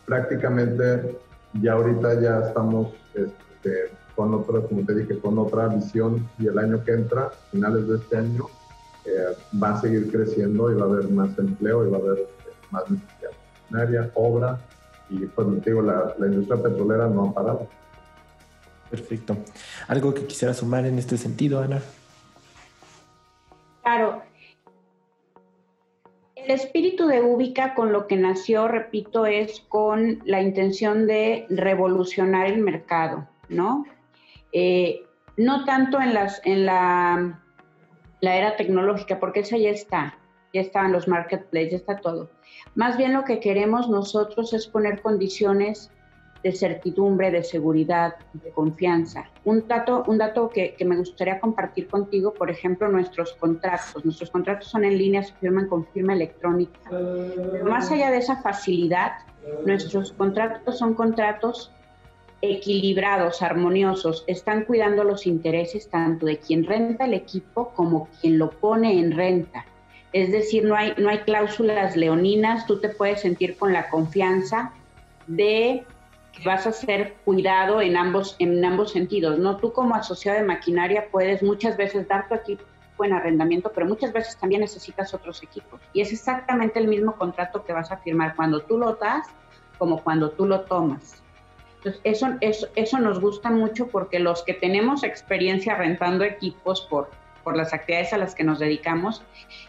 prácticamente 0.05 1.17
ya 1.61 1.73
ahorita 1.73 2.21
ya 2.21 2.47
estamos 2.47 2.93
este, 3.13 3.91
con 4.15 4.33
otra, 4.33 4.61
como 4.61 4.85
te 4.85 4.95
dije, 4.95 5.19
con 5.19 5.37
otra 5.37 5.67
visión 5.67 6.27
y 6.39 6.47
el 6.47 6.57
año 6.57 6.83
que 6.83 6.91
entra, 6.91 7.31
finales 7.51 7.87
de 7.87 7.97
este 7.97 8.17
año, 8.17 8.45
eh, 9.05 9.35
va 9.61 9.75
a 9.75 9.81
seguir 9.81 10.11
creciendo 10.11 10.71
y 10.71 10.75
va 10.75 10.85
a 10.85 10.89
haber 10.89 11.09
más 11.09 11.37
empleo 11.37 11.87
y 11.87 11.91
va 11.91 11.97
a 11.97 12.01
haber 12.01 12.27
más 12.71 12.83
necesidad. 12.89 14.11
obra 14.15 14.59
y 15.09 15.25
pues 15.25 15.47
te 15.63 15.69
digo, 15.69 15.81
la, 15.81 16.15
la 16.17 16.27
industria 16.27 16.61
petrolera 16.61 17.07
no 17.07 17.25
ha 17.25 17.33
parado. 17.33 17.67
Perfecto. 18.89 19.37
¿Algo 19.87 20.13
que 20.13 20.25
quisiera 20.25 20.53
sumar 20.53 20.85
en 20.85 20.99
este 20.99 21.17
sentido, 21.17 21.61
Ana? 21.61 21.81
Claro. 23.81 24.21
El 26.35 26.51
espíritu 26.51 27.07
de 27.07 27.21
Ubica 27.21 27.73
con 27.73 27.91
lo 27.93 28.07
que 28.07 28.15
nació, 28.17 28.67
repito, 28.67 29.25
es 29.25 29.61
con 29.67 30.19
la 30.25 30.41
intención 30.41 31.07
de 31.07 31.45
revolucionar 31.49 32.47
el 32.47 32.59
mercado, 32.59 33.27
¿no? 33.49 33.85
Eh, 34.53 35.03
no 35.35 35.65
tanto 35.65 35.99
en, 35.99 36.13
la, 36.65 37.39
era 38.21 38.55
tecnológica, 38.55 39.19
porque 39.19 39.41
esa 39.41 39.57
ya 39.57 39.71
está, 39.71 40.17
ya 40.53 40.61
están 40.61 40.91
los 40.91 41.07
marketplaces, 41.07 41.71
ya 41.71 41.77
está 41.77 41.97
todo. 41.97 42.29
Más 42.75 42.97
bien 42.97 43.13
lo 43.13 43.23
que 43.23 43.39
queremos 43.39 43.89
nosotros 43.89 44.53
es 44.53 44.67
poner 44.67 45.01
condiciones 45.01 45.89
de 46.43 46.51
certidumbre, 46.51 47.31
de 47.31 47.41
seguridad, 47.41 48.15
de 48.33 48.51
confianza. 48.51 49.25
Un 49.45 49.65
dato, 49.67 50.03
que, 50.53 50.75
me 50.85 50.97
gustaría 50.97 51.39
compartir 51.39 51.87
contigo, 51.87 52.33
por 52.33 52.51
ejemplo, 52.51 52.89
nuestros 52.89 53.33
contratos. 53.33 54.03
Nuestros 54.03 54.29
contratos 54.29 54.67
son 54.67 54.83
en 54.83 54.97
línea, 54.97 55.23
se 55.23 55.33
firman 55.35 55.67
con 55.67 55.87
firma 55.87 56.13
electrónica. 56.13 56.91
Más 57.63 57.89
allá 57.91 58.11
de 58.11 58.17
esa 58.17 58.41
facilidad, 58.41 59.13
nuestros 59.65 60.11
contratos 60.11 60.77
son 60.77 60.93
contratos 60.93 61.71
equilibrados, 62.43 63.41
armoniosos, 63.41 64.25
están 64.27 64.65
cuidando 64.65 65.05
los 65.05 65.25
intereses 65.25 65.89
tanto 65.89 66.25
de 66.25 66.39
quien 66.39 66.65
renta 66.65 67.05
el 67.05 67.13
equipo 67.13 67.69
como 67.69 68.09
quien 68.19 68.37
lo 68.37 68.49
pone 68.51 68.99
en 68.99 69.13
renta. 69.13 69.65
Es 70.11 70.29
decir, 70.29 70.65
no 70.65 70.75
hay, 70.75 70.93
no 70.97 71.09
hay 71.09 71.19
cláusulas 71.19 71.95
leoninas, 71.95 72.67
tú 72.67 72.81
te 72.81 72.89
puedes 72.89 73.21
sentir 73.21 73.55
con 73.55 73.71
la 73.71 73.89
confianza 73.89 74.73
de 75.25 75.85
que 76.33 76.43
vas 76.43 76.67
a 76.67 76.73
ser 76.73 77.13
cuidado 77.23 77.79
en 77.79 77.95
ambos, 77.95 78.35
en 78.39 78.63
ambos 78.65 78.91
sentidos. 78.91 79.39
¿no? 79.39 79.55
Tú 79.55 79.71
como 79.71 79.95
asociado 79.95 80.37
de 80.37 80.45
maquinaria 80.45 81.07
puedes 81.09 81.41
muchas 81.41 81.77
veces 81.77 82.05
dar 82.09 82.27
tu 82.27 82.35
equipo 82.35 82.65
en 82.99 83.13
arrendamiento, 83.13 83.71
pero 83.73 83.87
muchas 83.87 84.11
veces 84.11 84.37
también 84.37 84.59
necesitas 84.59 85.13
otros 85.13 85.41
equipos. 85.43 85.79
Y 85.93 86.01
es 86.01 86.11
exactamente 86.11 86.77
el 86.77 86.89
mismo 86.89 87.15
contrato 87.15 87.63
que 87.63 87.71
vas 87.71 87.89
a 87.89 87.97
firmar 87.97 88.35
cuando 88.35 88.59
tú 88.59 88.77
lo 88.77 88.95
das 88.95 89.27
como 89.77 90.03
cuando 90.03 90.31
tú 90.31 90.45
lo 90.45 90.61
tomas. 90.61 91.22
Entonces, 91.83 92.01
eso, 92.05 92.27
eso, 92.39 92.67
eso 92.75 92.99
nos 92.99 93.19
gusta 93.19 93.51
mucho 93.51 93.87
porque 93.87 94.19
los 94.19 94.43
que 94.43 94.53
tenemos 94.53 95.03
experiencia 95.03 95.75
rentando 95.75 96.23
equipos 96.23 96.87
por, 96.89 97.09
por 97.43 97.57
las 97.57 97.73
actividades 97.73 98.13
a 98.13 98.17
las 98.17 98.35
que 98.35 98.45
nos 98.45 98.59
dedicamos, 98.59 99.21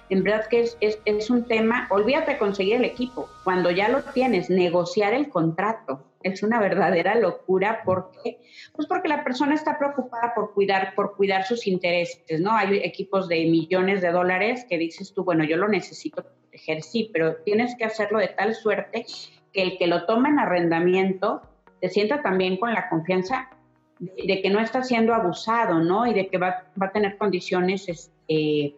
en 0.08 0.22
verdad 0.22 0.46
que 0.48 0.60
es, 0.60 0.78
es, 0.80 1.30
un 1.30 1.44
tema, 1.46 1.88
olvídate 1.90 2.32
de 2.32 2.38
conseguir 2.38 2.76
el 2.76 2.84
equipo, 2.84 3.28
cuando 3.42 3.72
ya 3.72 3.88
lo 3.88 4.02
tienes, 4.02 4.48
negociar 4.48 5.12
el 5.12 5.28
contrato. 5.28 6.04
es 6.22 6.44
una 6.44 6.60
verdadera 6.60 7.16
locura 7.16 7.82
porque 7.84 8.38
pues 8.74 8.86
porque 8.88 9.08
la 9.08 9.24
persona 9.24 9.54
está 9.54 9.76
preocupada 9.76 10.32
por 10.34 10.54
cuidar 10.54 10.94
por 10.94 11.16
cuidar 11.16 11.44
sus 11.44 11.66
intereses, 11.66 12.40
¿no? 12.40 12.52
Hay 12.52 12.78
equipos 12.78 13.28
de 13.28 13.44
millones 13.46 14.02
de 14.02 14.12
dólares 14.12 14.64
que 14.68 14.78
dices 14.78 15.12
tú, 15.12 15.24
bueno, 15.24 15.44
yo 15.44 15.56
lo 15.56 15.68
necesito 15.68 16.22
proteger, 16.22 16.82
sí, 16.82 17.10
pero 17.12 17.36
tienes 17.44 17.74
que 17.76 17.84
hacerlo 17.84 18.20
de 18.20 18.28
tal 18.28 18.54
suerte 18.54 19.04
que 19.52 19.62
el 19.62 19.78
que 19.78 19.88
lo 19.88 20.06
toma 20.06 20.28
en 20.28 20.38
arrendamiento 20.38 21.42
se 21.84 21.90
sienta 21.90 22.22
también 22.22 22.56
con 22.56 22.72
la 22.72 22.88
confianza 22.88 23.50
de, 23.98 24.40
que 24.40 24.48
no 24.48 24.58
está 24.58 24.82
siendo 24.82 25.12
abusado, 25.14 25.80
¿no? 25.80 26.06
Y 26.06 26.14
de 26.14 26.28
que 26.28 26.38
va, 26.38 26.64
va 26.80 26.86
a 26.86 26.92
tener 26.92 27.18
condiciones 27.18 27.86
este, 27.88 28.74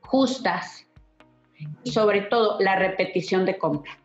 justas. 0.00 0.86
Y 1.82 1.90
sobre 1.90 2.22
todo, 2.22 2.60
la 2.60 2.76
repetición 2.76 3.44
de 3.44 3.58
compra, 3.58 3.98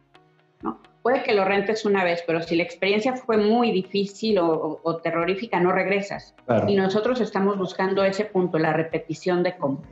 ¿no? 0.63 0.79
Puede 1.03 1.21
que 1.21 1.33
lo 1.33 1.45
rentes 1.45 1.85
una 1.85 2.03
vez, 2.03 2.23
pero 2.25 2.41
si 2.41 2.55
la 2.55 2.63
experiencia 2.63 3.15
fue 3.15 3.37
muy 3.37 3.71
difícil 3.71 4.39
o, 4.39 4.99
terrorífica, 5.03 5.59
no 5.59 5.71
regresas. 5.71 6.33
Y 6.67 6.75
nosotros 6.75 7.21
estamos 7.21 7.59
buscando 7.59 8.03
ese 8.03 8.25
punto, 8.25 8.57
la 8.57 8.73
repetición 8.73 9.43
de 9.43 9.55
compra. 9.55 9.91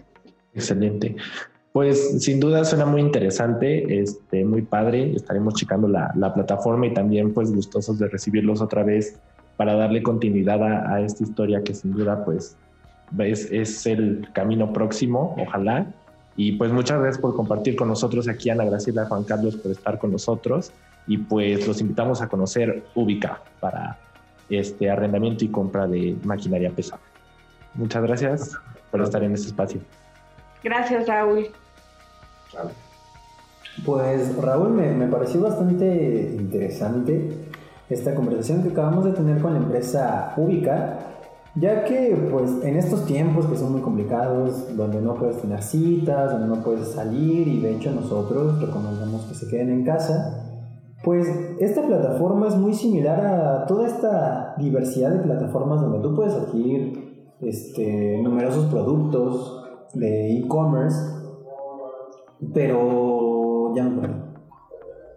Excelente. 0.55 1.15
Pues 1.77 2.23
sin 2.23 2.39
duda 2.39 2.65
suena 2.65 2.87
muy 2.87 3.01
interesante, 3.01 4.01
este, 4.01 4.43
muy 4.43 4.63
padre. 4.63 5.11
Estaremos 5.15 5.53
checando 5.53 5.87
la, 5.87 6.11
la, 6.15 6.33
plataforma 6.33 6.87
y 6.87 6.93
también 6.95 7.35
pues 7.35 7.53
gustosos 7.53 7.99
de 7.99 8.07
recibirlos 8.07 8.61
otra 8.61 8.81
vez 8.81 9.19
para 9.57 9.75
darle 9.75 10.01
continuidad 10.01 10.63
a, 10.63 11.01
esta 11.01 11.23
historia 11.23 11.61
que 11.63 11.75
sin 11.75 11.91
duda 11.91 12.25
pues 12.25 12.57
es, 13.19 13.51
es, 13.51 13.85
el 13.85 14.27
camino 14.33 14.73
próximo, 14.73 15.35
ojalá. 15.37 15.85
Y 16.35 16.53
pues 16.53 16.71
muchas 16.71 16.99
gracias 16.99 17.21
por 17.21 17.35
compartir 17.35 17.75
con 17.75 17.89
nosotros 17.89 18.27
aquí, 18.27 18.49
Ana 18.49 18.65
Graciela 18.65 19.05
Juan 19.05 19.23
Carlos, 19.23 19.55
por 19.57 19.71
estar 19.71 19.99
con 19.99 20.11
nosotros. 20.11 20.71
Y 21.05 21.19
pues 21.19 21.67
los 21.67 21.79
invitamos 21.79 22.23
a 22.23 22.27
conocer 22.27 22.85
Ubica 22.95 23.43
para 23.59 23.99
este 24.49 24.89
arrendamiento 24.89 25.45
y 25.45 25.49
compra 25.49 25.85
de 25.85 26.17
maquinaria 26.23 26.71
pesada. 26.71 27.03
Muchas 27.75 28.01
gracias 28.01 28.55
por 28.89 29.03
estar 29.03 29.23
en 29.23 29.33
este 29.33 29.49
espacio. 29.49 29.79
Gracias, 30.63 31.07
Raúl. 31.07 31.51
Pues 33.85 34.35
Raúl, 34.41 34.69
me, 34.71 35.07
pareció 35.07 35.41
bastante 35.41 36.35
interesante 36.37 37.49
esta 37.89 38.15
conversación 38.15 38.63
que 38.63 38.69
acabamos 38.69 39.05
de 39.05 39.11
tener 39.11 39.41
con 39.41 39.53
la 39.53 39.59
empresa 39.59 40.33
Ubica, 40.35 40.99
ya 41.55 41.85
que 41.85 42.15
pues 42.31 42.51
en 42.63 42.75
estos 42.75 43.05
tiempos 43.05 43.45
que 43.45 43.57
son 43.57 43.71
muy 43.71 43.81
complicados, 43.81 44.75
donde 44.75 45.01
no 45.01 45.15
puedes 45.15 45.41
tener 45.41 45.61
citas, 45.61 46.31
donde 46.31 46.47
no 46.47 46.63
puedes 46.63 46.89
salir 46.89 47.47
y 47.47 47.61
de 47.61 47.75
hecho 47.75 47.91
nosotros 47.91 48.59
recomendamos 48.59 49.25
que 49.25 49.35
se 49.35 49.47
queden 49.47 49.69
en 49.69 49.85
casa, 49.85 50.47
pues 51.03 51.27
esta 51.59 51.83
plataforma 51.83 52.47
es 52.47 52.55
muy 52.55 52.73
similar 52.73 53.25
a 53.25 53.65
toda 53.65 53.87
esta 53.87 54.55
diversidad 54.57 55.11
de 55.11 55.19
plataformas 55.19 55.81
donde 55.81 55.99
tú 55.99 56.15
puedes 56.15 56.33
adquirir 56.33 57.35
este, 57.39 58.19
numerosos 58.21 58.65
productos 58.65 59.63
de 59.93 60.37
e-commerce, 60.37 60.97
pero 62.53 63.73
ya 63.75 63.83
no 63.83 64.27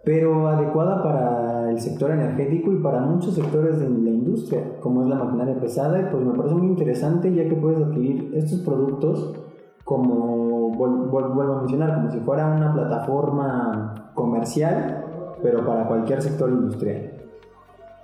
pero 0.03 0.47
adecuada 0.47 1.03
para 1.03 1.69
el 1.69 1.79
sector 1.79 2.11
energético 2.11 2.71
y 2.71 2.77
para 2.77 3.01
muchos 3.01 3.35
sectores 3.35 3.79
de 3.79 3.87
la 3.87 4.09
industria, 4.09 4.79
como 4.79 5.03
es 5.03 5.07
la 5.07 5.15
maquinaria 5.15 5.59
pesada, 5.59 6.09
pues 6.09 6.23
me 6.23 6.33
parece 6.33 6.55
muy 6.55 6.67
interesante 6.67 7.33
ya 7.33 7.47
que 7.47 7.55
puedes 7.55 7.83
adquirir 7.83 8.31
estos 8.35 8.61
productos 8.61 9.35
como, 9.83 10.69
vuelvo 10.71 11.41
a 11.41 11.59
mencionar, 11.59 11.93
como 11.95 12.11
si 12.11 12.19
fuera 12.19 12.47
una 12.47 12.73
plataforma 12.73 14.11
comercial, 14.15 15.05
pero 15.43 15.65
para 15.65 15.87
cualquier 15.87 16.21
sector 16.21 16.49
industrial. 16.49 17.11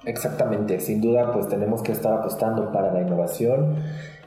Exactamente, 0.05 0.79
sin 0.79 1.01
duda 1.01 1.33
pues 1.33 1.47
tenemos 1.47 1.81
que 1.81 1.93
estar 1.93 2.13
apostando 2.13 2.71
para 2.71 2.93
la 2.93 3.01
innovación 3.01 3.75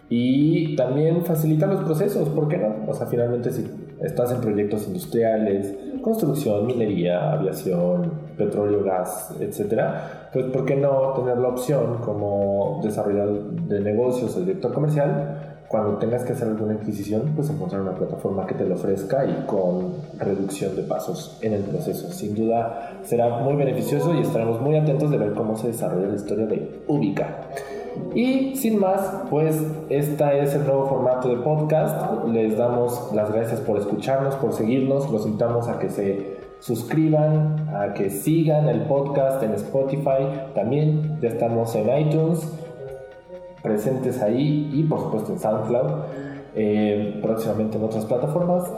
y 0.09 0.74
también 0.74 1.24
facilitar 1.24 1.68
los 1.68 1.85
procesos, 1.85 2.29
¿por 2.31 2.48
qué 2.48 2.59
no? 2.59 2.90
O 2.90 2.94
sea, 2.94 3.07
finalmente 3.07 3.53
si 3.53 3.80
estás 4.03 4.33
en 4.33 4.41
proyectos 4.41 4.87
industriales, 4.87 5.75
construcción, 6.03 6.67
minería, 6.67 7.33
aviación, 7.33 8.13
petróleo, 8.37 8.83
gas, 8.83 9.35
etcétera, 9.39 10.31
pues 10.33 10.47
¿por 10.47 10.65
qué 10.65 10.77
no 10.77 11.13
tener 11.15 11.39
la 11.39 11.49
opción 11.49 11.99
como 11.99 12.81
desarrollador 12.83 13.51
de 13.53 13.81
negocios 13.81 14.37
o 14.37 14.41
director 14.41 14.73
comercial? 14.73 15.57
Cuando 15.69 15.99
tengas 15.99 16.25
que 16.25 16.33
hacer 16.33 16.49
alguna 16.49 16.75
adquisición, 16.75 17.33
pues 17.37 17.49
encontrar 17.49 17.83
una 17.83 17.95
plataforma 17.95 18.45
que 18.45 18.55
te 18.55 18.65
lo 18.65 18.75
ofrezca 18.75 19.25
y 19.25 19.45
con 19.47 19.93
reducción 20.19 20.75
de 20.75 20.83
pasos 20.83 21.39
en 21.43 21.53
el 21.53 21.63
proceso. 21.63 22.11
Sin 22.11 22.35
duda 22.35 22.99
será 23.03 23.39
muy 23.39 23.55
beneficioso 23.55 24.13
y 24.15 24.23
estaremos 24.23 24.61
muy 24.61 24.77
atentos 24.77 25.13
de 25.13 25.19
ver 25.19 25.33
cómo 25.33 25.57
se 25.57 25.69
desarrolla 25.69 26.09
la 26.09 26.17
historia 26.17 26.47
de 26.47 26.83
Ubica. 26.89 27.51
Y 28.14 28.57
sin 28.57 28.79
más, 28.79 29.24
pues 29.31 29.62
este 29.88 30.42
es 30.42 30.55
el 30.55 30.66
nuevo 30.66 30.87
formato 30.87 31.29
de 31.29 31.37
podcast. 31.37 32.26
Les 32.29 32.57
damos 32.57 33.12
las 33.14 33.33
gracias 33.33 33.61
por 33.61 33.79
escucharnos, 33.79 34.35
por 34.37 34.53
seguirnos. 34.53 35.11
Los 35.11 35.26
invitamos 35.26 35.68
a 35.68 35.79
que 35.79 35.90
se 35.90 36.40
suscriban, 36.61 37.68
a 37.74 37.94
que 37.94 38.11
sigan 38.11 38.68
el 38.68 38.83
podcast 38.83 39.42
en 39.42 39.55
Spotify. 39.55 40.50
También 40.55 41.18
ya 41.20 41.29
estamos 41.29 41.74
en 41.74 42.07
iTunes, 42.07 42.53
presentes 43.62 44.20
ahí 44.22 44.70
y 44.72 44.83
por 44.85 45.00
supuesto 45.00 45.33
en 45.33 45.38
SoundCloud. 45.38 45.90
Eh, 46.55 47.20
próximamente 47.22 47.79
en 47.79 47.85
otras 47.85 48.05
plataformas. 48.07 48.70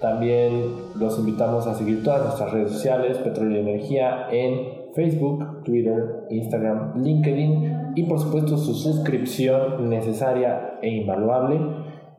También 0.00 0.74
los 0.96 1.18
invitamos 1.18 1.66
a 1.66 1.74
seguir 1.74 2.04
todas 2.04 2.22
nuestras 2.22 2.52
redes 2.52 2.72
sociales, 2.72 3.16
Petróleo 3.18 3.56
y 3.56 3.60
Energía, 3.60 4.28
en 4.30 4.83
Facebook, 4.94 5.64
Twitter, 5.64 6.26
Instagram, 6.30 7.02
LinkedIn 7.02 7.92
y 7.94 8.04
por 8.04 8.18
supuesto 8.18 8.56
su 8.56 8.74
suscripción 8.74 9.88
necesaria 9.88 10.78
e 10.82 10.88
invaluable 10.88 11.60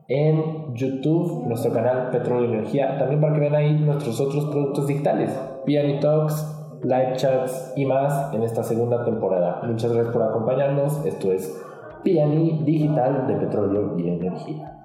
en 0.08 0.74
YouTube, 0.74 1.46
nuestro 1.46 1.72
canal 1.72 2.10
Petróleo 2.10 2.50
y 2.50 2.54
Energía, 2.54 2.96
también 2.98 3.20
para 3.20 3.34
que 3.34 3.40
vean 3.40 3.54
ahí 3.54 3.72
nuestros 3.72 4.20
otros 4.20 4.44
productos 4.46 4.86
digitales, 4.86 5.36
Piani 5.64 5.98
Talks, 5.98 6.52
Live 6.82 7.14
Chats 7.16 7.72
y 7.76 7.84
más 7.84 8.32
en 8.32 8.42
esta 8.42 8.62
segunda 8.62 9.04
temporada. 9.04 9.62
Muchas 9.64 9.92
gracias 9.92 10.12
por 10.12 10.22
acompañarnos, 10.22 11.04
esto 11.04 11.32
es 11.32 11.60
Piani 12.04 12.62
Digital 12.64 13.26
de 13.26 13.34
Petróleo 13.34 13.98
y 13.98 14.08
Energía. 14.08 14.75